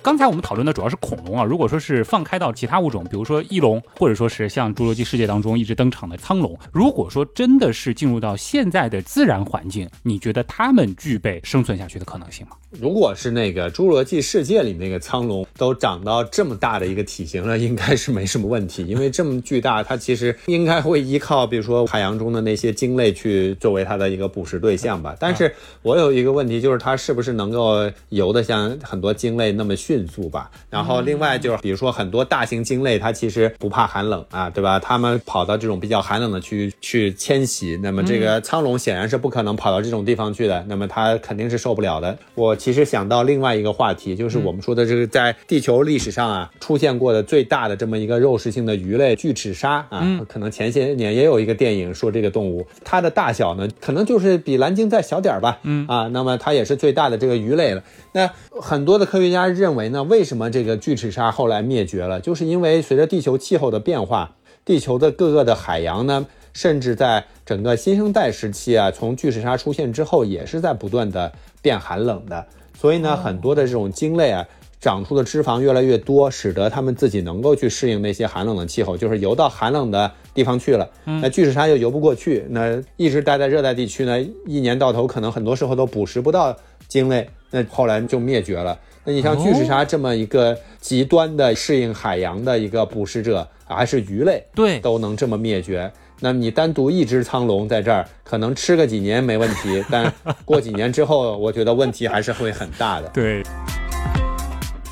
[0.07, 12.53] 刚才我们讨论的主要是恐龙啊，如果说是放开到其他物种，比如说翼龙，或者说是像《侏罗纪世界》当中一直登场的苍龙，如果说真的是进入到现在的自然环境，你觉得它们具备生存下去的可能性吗？
[12.79, 25.13] 如果是那个《侏罗纪世界》里那个苍龙都长到这么大的一个体型了，应该是没什么问题，因为这么巨大，它其实应该会依靠比如说海洋中的那些鲸类去作为它的一个捕食对象吧。
[25.19, 30.51] 但是我有一个问题，就是它是不是能够游得像很多鲸类那么迅速吧？
[30.69, 34.77] 然后另外就是比如说很多大型鲸类，它其实不怕寒冷啊，对吧？
[34.77, 42.17] 它们跑到这种比较寒冷的区域去迁徙，那么这个苍龙显然是不可能跑到这种地方去的，那么它肯定是受不了的。
[42.35, 57.81] 我其实想到另外一个话题，就是我们说的这个在地球历史上啊出现过的最大的这么一个肉食性的鱼类巨齿鲨啊，可能前些年也有一个电影说这个动物，它的大小呢可能就是比蓝鲸再小点儿吧，嗯啊，那么它也是最大的这个鱼类了。
[58.11, 58.29] 那
[58.59, 62.19] 很多的科学家认为呢，为什么这个巨齿鲨后来灭绝了？
[62.19, 72.45] 就是因为随着地球气候的变化，地球的各个的海洋呢，甚至在整个新生代时期啊，从巨齿鲨出现之后，也是在不断的变寒冷的。
[72.77, 74.45] 所以呢，很多的这种鲸类啊，
[74.79, 80.87] 长出的脂肪越来越多，使得它们自己能够去适应那些寒冷的气候，就是游到寒冷的地方去了。
[81.03, 86.55] 那巨齿鲨又游不过去，那一直待在热带地区呢，一年到头可能很多时候都捕食不到
[86.87, 88.77] 鲸类，那后来就灭绝了。
[89.07, 95.89] 那你像巨齿鲨这么一个极端的适应海洋的一个捕食者，还是鱼类，对，都能这么灭绝。
[96.19, 103.07] 那么你单独一只苍龙在这儿，可能吃个几年没问题，但过几年之后，我觉得问题还是会很大的。
[103.15, 103.41] 对，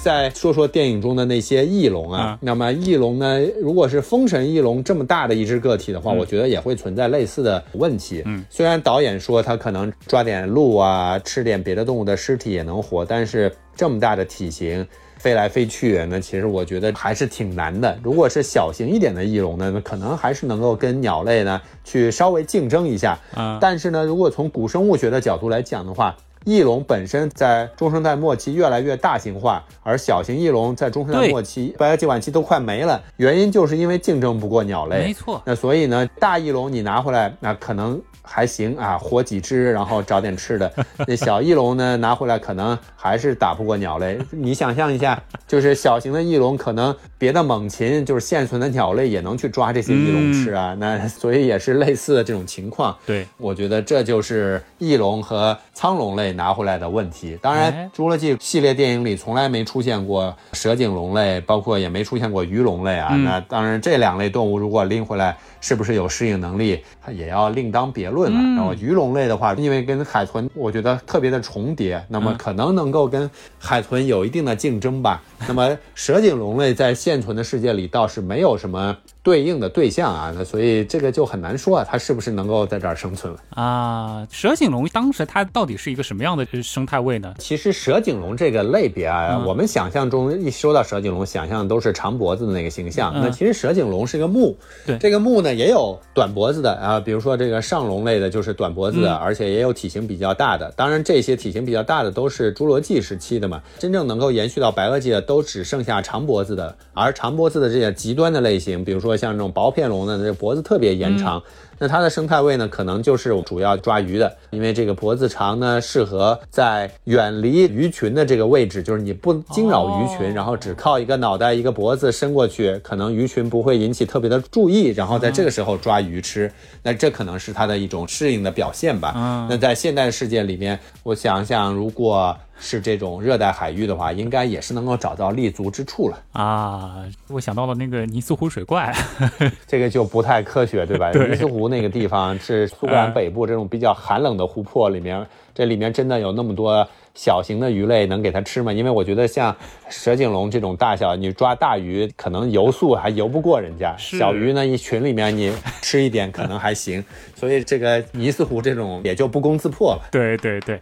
[0.05, 8.21] 再说说电影中的那些翼龙啊，啊那么翼龙呢，如果是风神翼龙这么大的一只个体的话，我觉得也会存在类似的问题。
[8.27, 14.85] 嗯，虽然导演说它可能抓点鹿啊，吃点别的动物的尸体也能活，但是这么大的体型。
[15.17, 17.97] 飞来飞去，那其实我觉得还是挺难的。
[18.03, 23.17] 如果是小型一点的翼龙呢，那可能还是能够跟鸟类呢去稍微竞争一下。
[23.35, 35.05] 嗯但是呢，如果从古生物学的角度来讲的话，翼龙本身在中生代末期越来越大型化，而小型翼龙在中生代末期、白垩纪晚期都快没了，原因就是因为竞争不过鸟类。
[35.05, 40.71] 没错，那所以呢，大翼龙你拿回来，那可能还行啊，活几只，然后找点吃的。
[41.07, 44.17] 那小翼龙呢，拿回来可能还是打不过鸟类。
[44.31, 50.75] 你想象一下，就是小型的翼龙，可能别的猛禽，就是现存的鸟类也能去抓这些翼龙吃啊。
[50.79, 52.95] 那所以也是类似的这种情况。
[53.05, 57.37] 对，我觉得这就是翼龙和苍龙类拿回来的问题。
[57.41, 63.09] 当然，哎《侏罗纪》系列电影里从来没出现过蛇颈龙类，包括也没出现过鱼龙类啊。
[63.11, 65.35] 嗯那当然，这两类动物如果拎回来，
[65.65, 68.39] 是不是有适应能力，它也要另当别论了。
[68.39, 75.23] 嗯然后鱼龙类的话，因为跟海豚我觉得特别的重叠，那么可能能够跟海豚有一定的竞争吧。
[75.47, 83.39] 那么蛇颈龙类在现存的世界里倒是没有什么对应的对象啊，那所以这个就很难说啊，它是不是能够在这儿生存了。
[83.49, 87.33] 啊，蛇颈龙当时它到底是一个什么样的生态位呢？
[87.39, 93.11] 其实蛇颈龙这个类别啊，嗯我们想象中一说到蛇颈龙，想象都是长脖子的那个形象。
[93.15, 94.55] 嗯那其实蛇颈龙是个目，
[94.85, 100.71] 对这个目呢也有短脖子的啊，比如说这个上龙类的就是短脖子的，嗯而且也有体型比较大的。
[100.75, 106.75] 当然，这些体型比较大的都是侏罗纪时期的嘛，真正能够延续到白垩纪的都只剩下长脖子的。
[106.93, 111.41] 而长脖子的这些极端的类型，比如说像这种薄片龙的，这脖子特别延长，
[111.77, 126.49] 那它的生态位呢，可能就是主要抓鱼的，因为这个脖子长呢，适合在远离鱼群的这个位置，就是你不惊扰鱼群，然后只靠一个脑袋、一个脖子伸过去，可能鱼群不会引起特别的注意，然后在这个时候抓鱼吃，
[126.81, 129.13] 那这可能是它的一种适应的表现吧。
[129.17, 137.03] 嗯那在现代世界里面，我想想，如果是这种热带海域的话，应该也是能够找到立足之处了啊！
[137.27, 138.93] 我想到了那个尼斯湖水怪，
[139.67, 141.11] 这个就不太科学，对吧？
[141.11, 148.71] 尼斯湖那个地方是苏格兰北部这种比较寒冷的湖泊里面，这里面真的有那么多小型的鱼类能给它吃吗？
[148.71, 149.55] 因为我觉得像
[149.89, 157.03] 蛇颈龙这种大小，你抓大鱼可能游速还游不过人家，小鱼呢一群里面你吃一点可能还行，
[157.35, 160.07] 所以这个尼斯湖这种也就不攻自破了。
[160.09, 160.79] 对对对。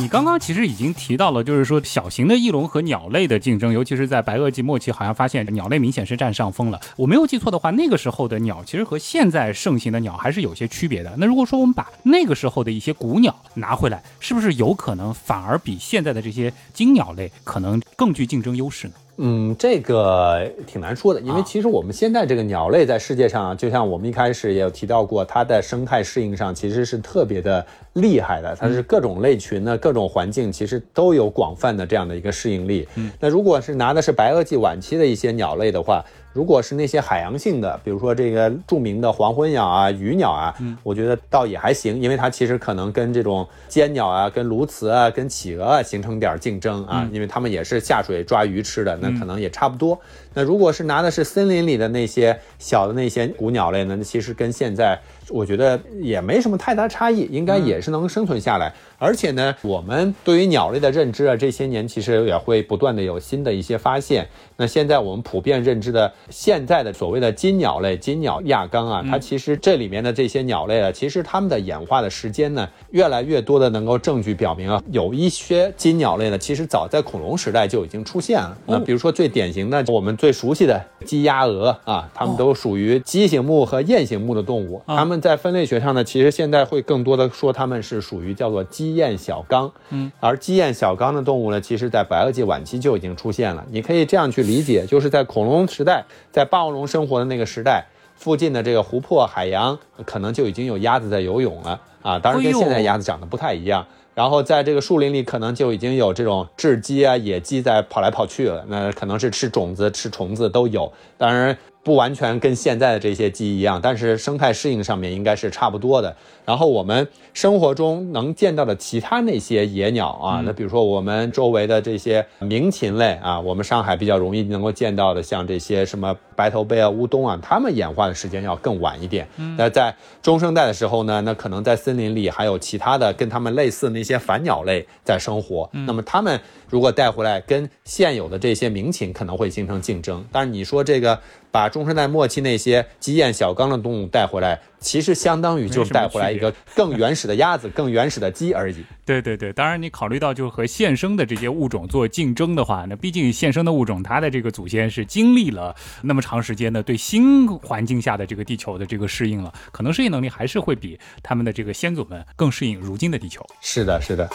[0.00, 6.80] 你刚刚其实已经提到了，就是说小型的翼龙和鸟类的竞争，尤其是在白垩纪末期，好像发现鸟类明显是占上风了。
[6.96, 11.14] 我没有记错的话，那个时候的鸟其实和现在盛行的鸟还是有些区别的。
[11.18, 18.94] 那如果说我们把那个时候的一些古鸟拿回来，是不是有可能反而比现在的这些金鸟类可能更具竞争优势呢？
[19.22, 32.88] 嗯，这个挺难说的，因为其实我们现在这个鸟类在世界上，啊就像我们一开始也有提到过，它的生态适应上其实是特别的厉害的，它是各种类群呢、各种环境其实都有广泛的这样的一个适应力。
[32.94, 36.02] 嗯，那如果是拿的是白垩纪晚期的一些鸟类的话。
[36.32, 49.98] 如果是那些海洋性的，比如说这个著名的黄昏鸟啊、鱼鸟啊，我觉得倒也还行，因为它其实可能跟这种尖鸟啊、跟鸬鹚啊、跟企鹅啊形成点竞争啊，因为它们也是下水抓鱼吃的，那可能也差不多。
[50.34, 54.98] 那如果是拿的是森林里的那些小的那些古鸟类呢，那其实跟现在。
[55.32, 58.74] 我觉得也没什么太大差异，应该也是能生存下来。
[58.98, 64.26] 而且呢，我们对于鸟类的认知啊，这些年其实也会不断的有新的一些发现。
[64.56, 78.58] 那现在我们普遍认知的现在的所谓的金鸟类，金鸟亚纲啊，它其实这里面的这些鸟类啊，其实它们的演化的时间呢，越来越多的能够证据表明啊，有一些金鸟类呢，其实早在恐龙时代就已经出现了。
[78.66, 85.18] 那比如说最典型的，我们最熟悉的鸡、鸭、鹅啊，它们都属于鸡形目和雁形目的动物，它们。
[85.18, 93.64] 在分类学上呢，其实现在会更多的说它们是属于叫做鸡雁小纲，嗯，而鸡雁小纲的动物呢，其实在白垩纪晚期就已经出现了。
[93.70, 102.18] 你可以这样去理解，就是在恐龙时代，在霸王龙生活的那个时代，附近的这个湖泊、海洋可能就已经有鸭子在游泳了啊。
[102.18, 103.86] 当然跟现在鸭子长得不太一样。
[104.14, 108.64] 然后在这个树林里，可能就已经有这种雉鸡啊、野鸡在跑来跑去了。
[108.68, 110.92] 那可能是吃种子、吃虫子都有。
[111.16, 111.56] 当然。
[111.82, 116.14] 不完全跟现在的这些鸡一样，但是生态适应上面应该是差不多的。
[116.44, 129.26] 然后我们生活中能见到的其他那些野鸟啊，那比如说我们周围的这些鸣禽类啊，我们上海比较容易能够见到的，像这些什么白头鹎啊、乌冬啊，它们演化的时间要更晚一点。
[129.56, 135.68] 那在中生代的时候呢，那可能在森林里还有其他的跟它们类似那些反鸟类在生活。
[135.72, 136.38] 那么它们
[136.70, 140.24] 如果带回来跟现有的这些名禽可能会形成竞争。
[140.32, 141.20] 但是你说这个。
[141.52, 148.84] 把中生代末期那些鸡雁小纲的动物带回来，其实相当于就是带回来一个更原始的鸭子、 更原始的鸡而已。
[149.04, 163.44] 对对对，当然你考虑到就是和现生的这些物种做竞争的话，那毕竟现生的物种它的这个祖先是经历了那么长时间的对新环境下的这个地球的这个适应了，可能适应能力还是会比他们的这个先祖们更适应如今的地球。
[163.60, 164.30] 是的，是的。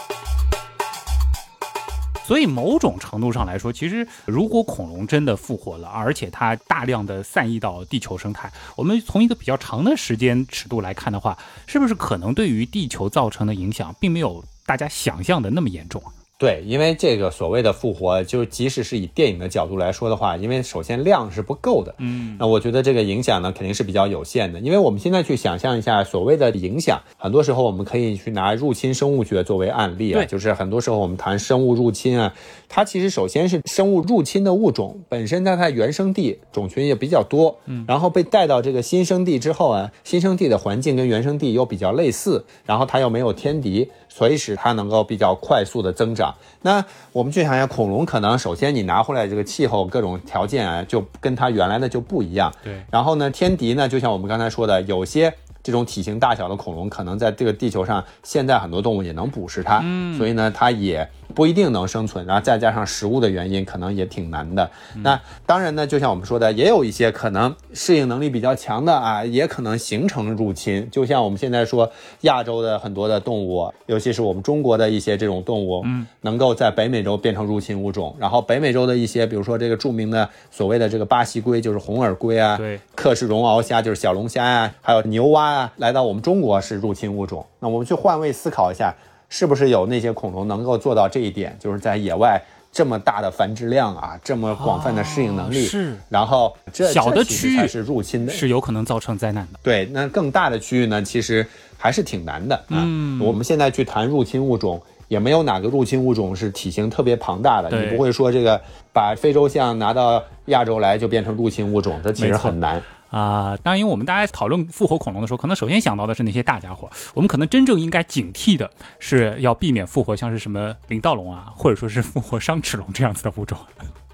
[2.26, 16.10] 所以某种程度上来说，其实如果恐龙真的复活了，而且它大量的散逸到地球生态，我们从一个比较长的时间尺度来看的话，是不是可能对于地球造成的影响，并没有大家想象的那么严重啊？
[16.38, 24.60] 对，因为这个所谓的复活，就即使是以电影的角度来说的话，因为首先量是不够的，嗯，那我觉得这个影响呢肯定是比较有限的。
[24.60, 32.34] 因为我们现在去想象一下所谓的影响，很多时候我们可以去拿入侵生物学作为案例啊，就是很多时候我们谈生物入侵啊，
[32.68, 43.90] 它其实首先是生物入侵的物种本身在它原生地种群也比较多，嗯，然后被带到这个新生地之后啊，新生地的环境跟原生地又比较类似，然后它又没有天敌。
[44.16, 46.34] 所以使它能够比较快速的增长。
[46.62, 52.50] 那我们去想想，恐龙可能首先你拿回来这个气候各种条件啊，就跟它原来的就不一样。
[52.64, 52.82] 对。
[52.90, 55.30] 然后呢，天敌呢，就像我们刚才说的，有些
[55.66, 62.24] 这种体型大小的恐龙，可能在这个地球上，现在很多动物也能捕食它，嗯所以呢，它也不一定能生存。
[62.24, 64.70] 然后再加上食物的原因，可能也挺难的。
[65.02, 70.88] 那当然呢，就像我们说的，也有一些可能适应能力比较强的啊，也可能形成入侵。
[70.92, 78.14] 就像我们现在说亚洲的很多的动物，尤其是我们中国的一些这种动物，嗯，能够在北美洲变成入侵物种。
[78.20, 87.44] 然后北美洲的一些，比如说这个著名的所谓的这个巴西龟，就是红耳龟啊，对，克氏绒螯虾就是小龙虾呀、还有牛蛙啊，来到我们中国是入侵物种。
[87.60, 88.94] 那我们去换位思考一下，
[89.28, 91.56] 是不是有那些恐龙能够做到这一点？
[91.58, 92.40] 就是在野外
[92.70, 99.58] 这么大的繁殖量啊，这么广泛的适应能力，哦是然后这小的区域是入侵的，是有可能造成灾难的。
[99.62, 99.86] 对。
[99.92, 101.46] 那更大的区域呢，其实
[101.78, 102.82] 还是挺难的啊。
[102.84, 104.80] 嗯我们现在去谈入侵物种。
[105.08, 108.60] 也没有哪个入侵物种是体型特别庞大的，对你不会说这个
[108.92, 112.82] 把非洲象拿到亚洲来就变成入侵物种，这其实很难。
[113.10, 123.56] 啊、当然，因为我们大家讨论复活恐龙的时候，可能首先想到的是那些大家伙，我们可能真正应该警惕的是要避免复活像是什么林道龙啊，或者说是复活 伤齿龙这样子的物种。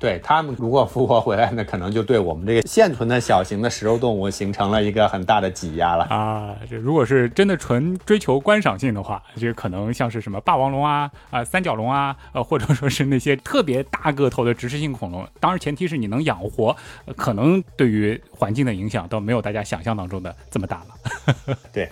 [0.03, 6.03] 对他们如果复活回来，那可能就对我们这个现存的小型的食肉动物形成了一个很大的挤压了。
[6.07, 21.57] 啊，这如果是真的纯追求观赏性的话，这个可能像是什么霸王龙啊、啊、三角龙啊，呃，或者说是那些特别大个头的植食性恐龙，当然前提是你能养活，呃可能对于环境的影响倒没有大家想象当中的这么大了。
[21.73, 21.89] 对。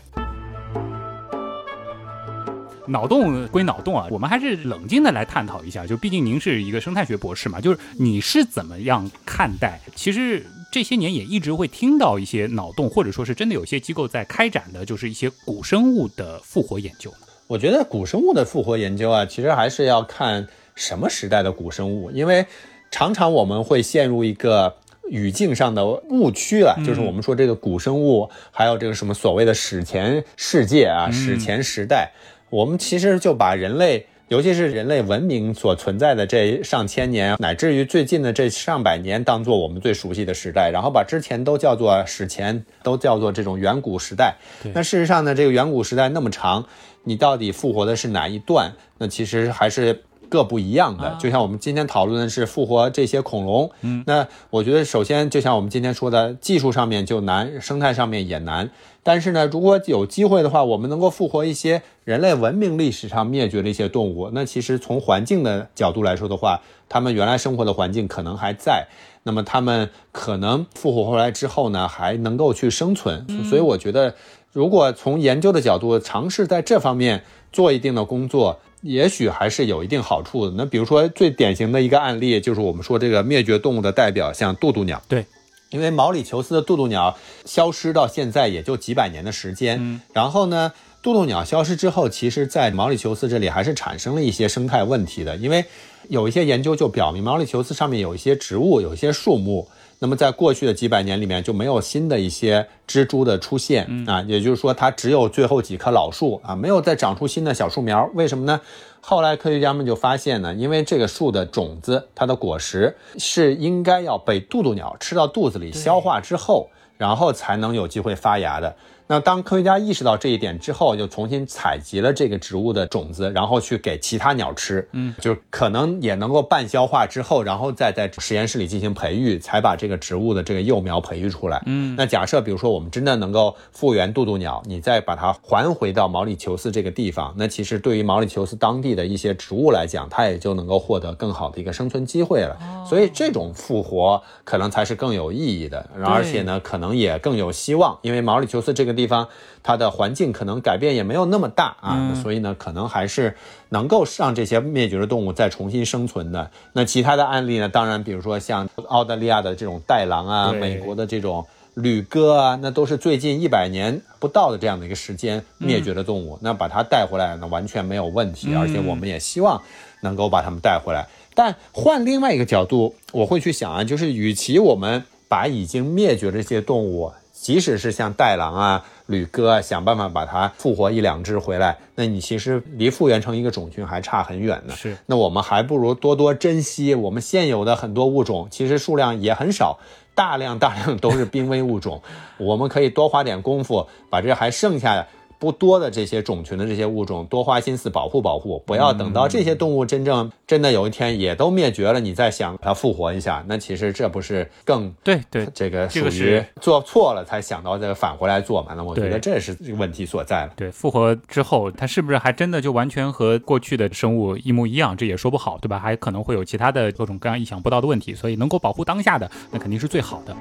[2.91, 5.86] 脑洞归脑洞啊，我们还是冷静的来探讨一下。
[5.86, 9.80] 就毕竟您是一个生态学博士嘛，就是你是怎么样看待？
[9.95, 17.12] 其实这些年也一直会听到一些脑洞，或者说是真的有些机构在开展的，就是一些古生物的复活研究。
[17.47, 22.47] 我觉得古生物的复活研究啊，其实还是要看什么时代的古生物，因为
[22.91, 24.76] 常常我们会陷入一个
[25.09, 32.12] 语境上的误区了，就是我们说这个古生物，还有这个什么所谓的史前世界啊、史前时代，
[32.51, 34.07] 我们其实就把人类。
[34.28, 44.36] 尤其是人类文明所存在的这上千年，乃至于最近的这上百年，当做我们最熟悉的时代，然后把之前都叫做史前，都叫做这种远古时代。
[44.72, 46.64] 那事实上呢，这个远古时代那么长，
[47.03, 48.72] 你到底复活的是哪一段？
[48.98, 50.01] 那其实还是
[50.31, 51.14] 各不一样的。
[51.20, 58.70] 就像我们今天讨论的是复活这些恐龙，嗯，那我觉得首先就像我们今天说的，技术上面就难，生态上面也难。
[59.03, 68.87] 但是呢，如果有机会的话，我们能够复活一些人类文明历史上灭绝的一些动物，那其实从环境的角度来说的话，他们原来生活的环境可能还在，
[69.22, 73.26] 那么他们可能复活回来之后呢，还能够去生存。
[73.49, 74.14] 所以我觉得，
[74.53, 80.53] 如果从研究的角度尝试在这方面做一定的工作，也许还是有一定好处的。
[80.57, 85.03] 那比如说最典型的一个案例，就是我们说这个灭绝动物的代表，像渡渡鸟。
[85.09, 85.26] 对，
[85.70, 90.72] 因为毛里求斯的渡渡鸟消失到现在也就几百年的时间，嗯然后呢，
[91.03, 95.64] 渡渡鸟消失之后，其实在毛里求斯这里还是产生了一些生态问题的，因为
[96.09, 99.68] 有一些研究就表明，毛里求斯上面有一些植物，有一些树木。
[100.03, 108.11] 那么在过去的几百年里面就没有新的一些蜘蛛的出现、啊，也就是说它只有最后几棵老树啊，没有再长出新的小树苗。
[108.14, 108.59] 为什么呢？
[109.03, 118.74] 后来科学家们就发现呢，因为这个树的种子，它的果实是应该要被渡渡鸟吃到肚子里消化之后，然后才能有机会发芽的。
[119.11, 131.61] 那当科学家意识到这一点之后，就重新采集了这个植物的种子，然后去给其他鸟吃，嗯，就可能也能够半消化之后，然后再在实验室里进行培育，才把这个植物的这个幼苗培育出来。
[131.66, 142.56] 嗯，那假设比如说我们真的能够复原渡渡鸟，你再把它还回到毛里求斯这个地方，那其实对于毛里求斯当地的一些植物来讲，它也就能够获得更好的一个生存机会了。
[142.88, 149.28] 所以这种复活可能才是更有意义的，而且呢，可能也更有希望，因为毛里求斯这个地方
[149.62, 153.36] 它的环境可能改变也没有那么大啊，所以呢，可能还是
[153.68, 156.51] 能够让这些灭绝的动物再重新生存的。
[156.72, 161.46] 那其他的案例呢，当然比如说像澳大利亚的这种袋狼啊，美国的这种。
[161.74, 169.62] 旅鸽啊，那都是最近一百年不到的这样的一个时间灭绝的动物，那把它带回来呢，完全没有问题，而且我们也希望
[170.01, 171.07] 能够把它们带回来。
[171.32, 184.74] 但换另外一个角度，我会去想啊，就是与其我们把已经灭绝的这些动物，即使是像袋狼啊、吕哥啊，想办法把它复活一两只回来，那你其实离复原成一个种群还差很远呢。
[184.76, 189.78] 是，那我们还不如多多珍惜我们现有的很多物种，其实数量也很少。
[190.12, 192.03] 大量大量都是濒危物种，
[192.36, 195.07] 我们可以多花点功夫，把这还剩下
[195.41, 208.74] 不多的这些种群的这些物种多花心思保护保护，不要等到这些动物真正真的有一天也都灭绝了，你再想它复活一下，那其实这不是更对对这个属于做错了才想到这个返回来做嘛？
[208.76, 210.53] 那我觉得这是这个问题所在了。
[210.55, 214.95] 对，复活之后，它是不是还真的就完全和过去的生物一模一样？
[214.95, 215.78] 这也说不好，对吧？
[215.78, 220.36] 还可能会有其他的各种各样意想不到的问题，所以能够保护当下的，那肯定是最好的。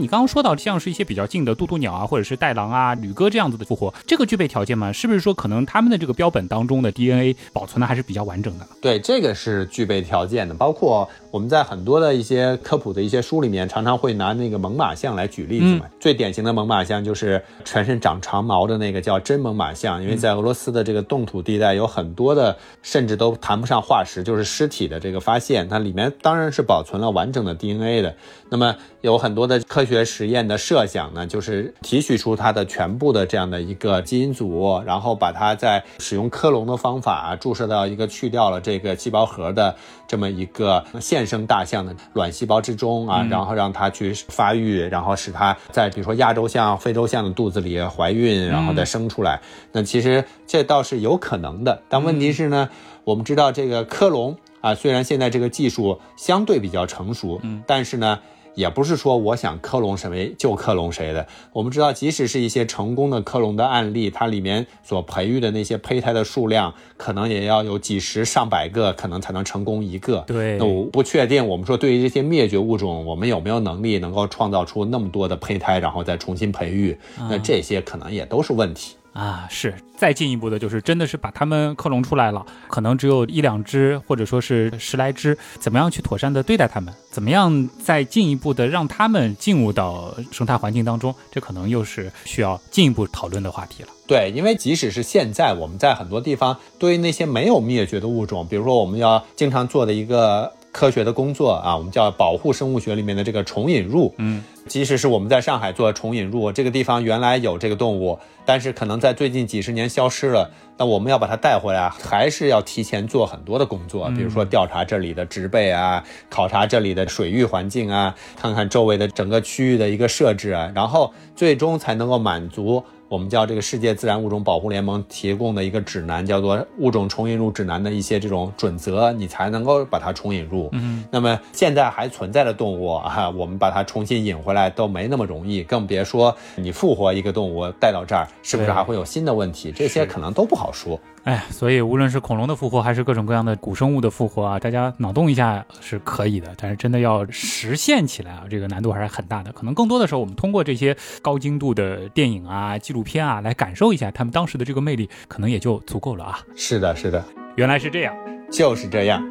[0.00, 4.90] 你刚刚说到像是一些比较近的渡渡鸟啊，或者是带狼啊、旅哥这样子的复活，这个具备条件吗？
[4.90, 8.66] 是不是说可能他们的这个标本当中的 DNA 保存的还是比较完整的？
[8.80, 10.54] 对，这个是具备条件的。
[10.54, 15.84] 包括我们在很多的一些科普的一些书里面，常常会拿那个猛犸象来举例子嘛。
[16.00, 28.14] 最典型的猛犸象就是全身长长毛的那个叫真猛犸象，因为在俄罗斯的这个冻土地带有很多的，甚至都谈不上化石，就是尸体的这个发现，它里面当然是保存了完整的 DNA 的。
[28.50, 39.74] 那么有很多的科学实验的设想呢，就是提取出它的全部的这样的一个基因组，然后把它在使用克隆的方法注射到一个去掉了这个细胞核的
[40.08, 49.40] 这么一个现生大象的卵细胞之中啊，然后让它去发育，然后使它在比如说亚洲象、非洲象的肚子里怀孕，然后再生出来。
[49.70, 52.68] 那其实这倒是有可能的，但问题是呢，
[53.04, 58.18] 我们知道这个克隆啊，虽然现在这个技术相对比较成熟，嗯，但是呢。
[58.54, 61.26] 也不是说我想克隆谁就克隆谁的。
[61.52, 70.24] 我们知道，即使是一些成功的克隆的案例，它里面所培育的那些胚胎的数量，可能也要有几十上百个，可能才能成功一个。
[70.26, 76.96] 对那我不确定，我们说对于这些灭绝物种，我们有没有能力能够创造出那么多的胚胎，然后再重新培育？
[77.28, 78.96] 那这些可能也都是问题。
[79.12, 86.94] 啊，是再进一步的，就是真的是把它们克隆出来了，可能只有一两只，或者说是十来只，怎么样去妥善的对待它们？
[87.10, 91.14] 怎么样再进一步的让它们进入到生态环境当中？
[91.30, 93.88] 这可能又是需要进一步讨论的话题了。
[94.06, 104.14] 对，因为即使是现在，我们在很多地方对于那些没有灭绝的物种，比如说我们要经常做的一个科学的工作啊，我们叫保护生物学里面的这个重引入。
[104.18, 110.50] 嗯，即使是我们在上海做重引入，这个地方原来有这个动物，但是可能在最近几十年消失了。
[110.76, 122.82] 那我们要把它带回来，还是要提前做很多的工作，比如说调查这里的植被啊，考察这里的水域环境啊，看看周围的整个区域的一个设置啊，然后最终才能够满足。
[123.10, 130.68] 我们叫这个世界自然物种保护联盟提供的一个指南，叫做物种重引入指南的一些这种准则，你才能够把它重引入。
[130.70, 139.72] 嗯，那么现在还存在的动物啊，我们把它重新引回来都没那么容易，更别说你复活一个动物带到这儿，是不是还会有新的问题？
[139.72, 140.96] 这些可能都不好说。
[141.24, 149.52] 哎，所以无论是恐龙的复活，还是各种各样的古生物的复活啊，大家脑洞一下是可以的，但是真的要实现起来啊，这个难度还是很大的。
[149.52, 156.40] 可能更多的时候，我们通过这些高精度的电影啊、纪录片啊，来感受一下他们当时的这个魅力，可能也就足够了啊。
[156.56, 157.22] 是的，是的，
[157.56, 158.14] 原来是这样。
[158.50, 159.22] 就是这样。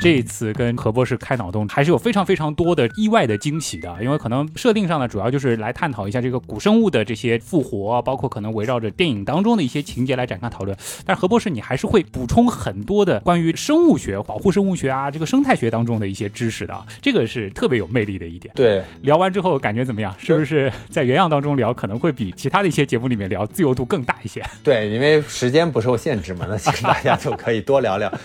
[0.00, 10.76] 这一次跟何博士开脑洞，还是有非常非常多的意外的惊喜的，因为可能设定上呢，主要就是来探讨一下这个古生物的这些复活，包括可能围绕着电影当中的一些情节来展开讨论。
[11.04, 18.52] 但是何博士，你还是会补充很多的关于生物学、保护生物学啊，这个生态学当中的一些知识的啊，这个是特别有魅力的一点。
[18.54, 20.14] 对，聊完之后感觉怎么样？
[20.18, 24.42] 是不是在原样当中聊，可能会比其他的一些节目里面聊自由度更大一些？
[24.64, 28.10] 对，因为时间不受限制嘛，那其实大家就可以多聊聊。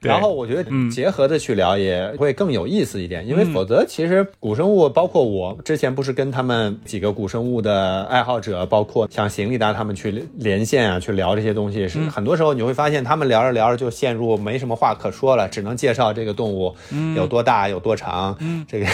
[0.00, 16.74] 然后我觉得嗯结合着去聊也会更有意思一点，因为否则其实古生物，包括我之前不是跟他们几个古生物的爱好者，包括像邢立达他们去连线啊，去聊这些东西，是很多时候你会发现他们聊着聊着就陷入没什么话可说了，只能介绍这个动物
[17.16, 18.36] 有多大、有多长，
[18.68, 18.86] 这个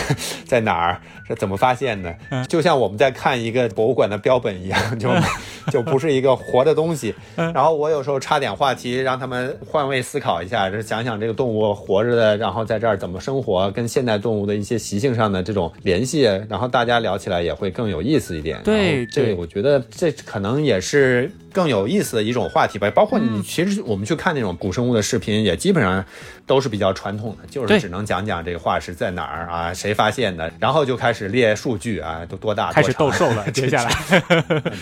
[0.47, 2.17] 在哪儿，是怎么发现的，
[2.49, 5.11] 就像我们在看一个博物馆的标本一样，就
[5.71, 7.15] 就不是一个活的东西。
[7.37, 18.61] 然后我有时候插点话题，让他们换位思考一下，就是想想这个动物活着的，然后在这儿怎么生活，跟现代动物的一些习性上的这种联系，然后大家聊起来也会更有意思一点。
[18.65, 22.91] 对这我觉得这可能也是更有意思的一种话题吧。
[22.91, 26.05] 包括嗯你其实我们去看那种古生物的视频，也基本上
[26.45, 34.21] 都是比较传统的，就是只能讲讲这个化石在哪儿啊，谁发现的，然后就开始列数据啊，都多大，开始斗兽了， 接下来。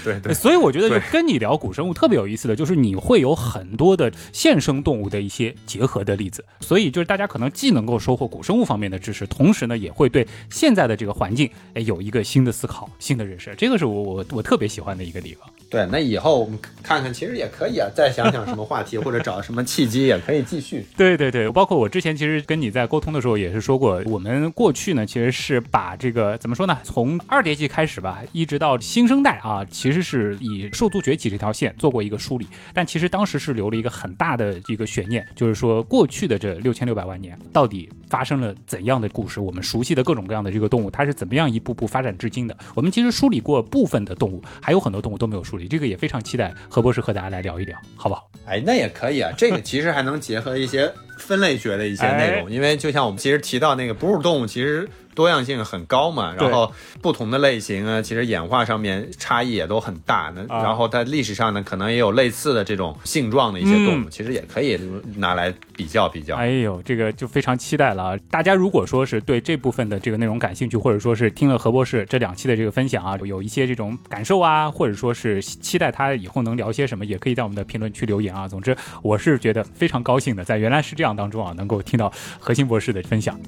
[0.02, 0.34] 对对。
[0.34, 6.44] 所以我觉得，就跟你聊古生物特别有意思的就是，你会有很多的现生动物的一些结合的例子。
[6.60, 13.54] 所以就是大家可能既能够收获古生物方面的知识，同时呢，也会对现在的这个环境，哎，有一个新的思考、新的认识。
[13.56, 15.48] 这个是我我我特别喜欢的一个地方。
[15.74, 17.88] 对，那以后我们看看，其实也可以啊。
[17.92, 20.86] 再想想什么话题，或者找什么契机，也可以继续。
[20.96, 26.78] 对对对，包括我之前其实跟你在沟通的时候也是说过，我们过去呢其实是把这个怎么说呢？
[26.84, 32.46] 从二叠纪开始吧，一直到新生代啊，其实是以兽族崛起这条线做过一个梳理。
[32.72, 39.40] 但其实当时是留了一个很大的一个悬念，就是说过去的这六千六百万年到底发生了怎样的故事？
[39.40, 42.56] 我们熟悉的各种各样的这个动物，它是怎么样一步步发展至今的？
[42.72, 48.30] 我们其实梳理过部分的动物，还有很多动物都没有梳理，这个也非常期待何博士和大家来聊一聊，好不好？
[48.46, 50.88] 哎，那也可以啊， 这个其实还能结合一些
[51.18, 54.88] 分类学的一些内容， 因为就像我们其实提到那个哺乳动物，其实。
[55.14, 60.32] 多样性很高嘛，然后不同的类型啊，其实演化上面差异也都很大。
[60.34, 64.78] 那然后它历史上呢，可能也有类似的这种性状的一些动物，其实也可以
[65.16, 66.36] 拿来比较比较。
[66.36, 68.18] 哎呦，这个就非常期待了。
[68.30, 78.48] 大家如果说是对这部分的这个内容感兴趣，或者说是听了何博士这两期的这个分享啊，有一些这种感受啊，或者说是期待他以后能聊些什么，也可以在我们的评论区留言啊。
[78.48, 83.38] 总之，我是觉得非常高兴的，在原来是这样当中啊，能够听到何鑫博士的分享。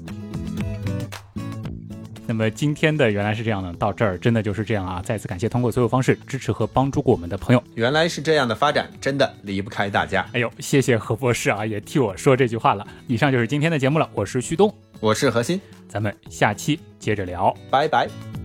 [2.26, 5.00] 那么今天的原来是这样的，到这儿真的就是这样啊！
[5.04, 7.62] 再次感谢通过所有方式支持和帮助过我们的朋友。
[7.74, 10.26] 原来是这样的发展，真的离不开大家。
[10.32, 12.86] 哎呦，谢谢何博士啊，也替我说这句话了。
[13.06, 18.35] 以上就是今天的节目了，我是旭东，我是何鑫，咱们下期接着聊，拜拜。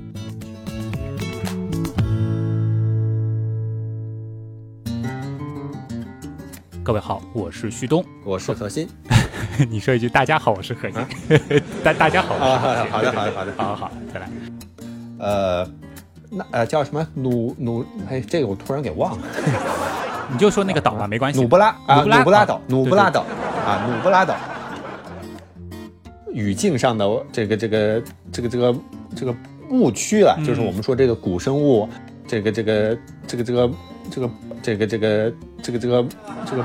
[6.91, 8.85] 各位好，我是旭东，我是何鑫。
[9.69, 11.07] 你说一句“大家好，我是何鑫”。
[11.81, 14.29] 大大家好，好的，好的，好的，好的，好好，再来。
[15.17, 15.65] 呃，
[16.29, 17.07] 那呃叫什么？
[17.13, 17.85] 努努？
[18.09, 19.23] 哎，这个我突然给忘了。
[20.33, 21.39] 你就说那个岛吧，没关系。
[21.39, 23.21] 努布拉啊，努布拉岛，努布拉岛
[23.65, 24.35] 啊，努布拉岛。
[26.33, 28.75] 语境上的这个这个这个这个
[29.15, 29.33] 这个
[29.69, 31.87] 误区了，就是我们说这个古生物，
[32.27, 33.71] 这个这个这个这个
[34.12, 34.30] 这个。
[34.64, 35.34] 这个这个
[35.64, 36.05] 这个这个
[36.45, 36.64] 这个，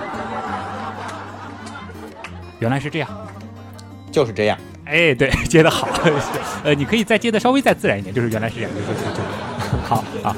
[2.58, 3.08] 原来是这样，
[4.12, 4.58] 就是这样。
[4.84, 5.88] 哎，对，接的好。
[6.62, 8.70] 呃，你可以再接的稍微再自然一点，就是原来是这样。
[9.82, 10.36] 好 好。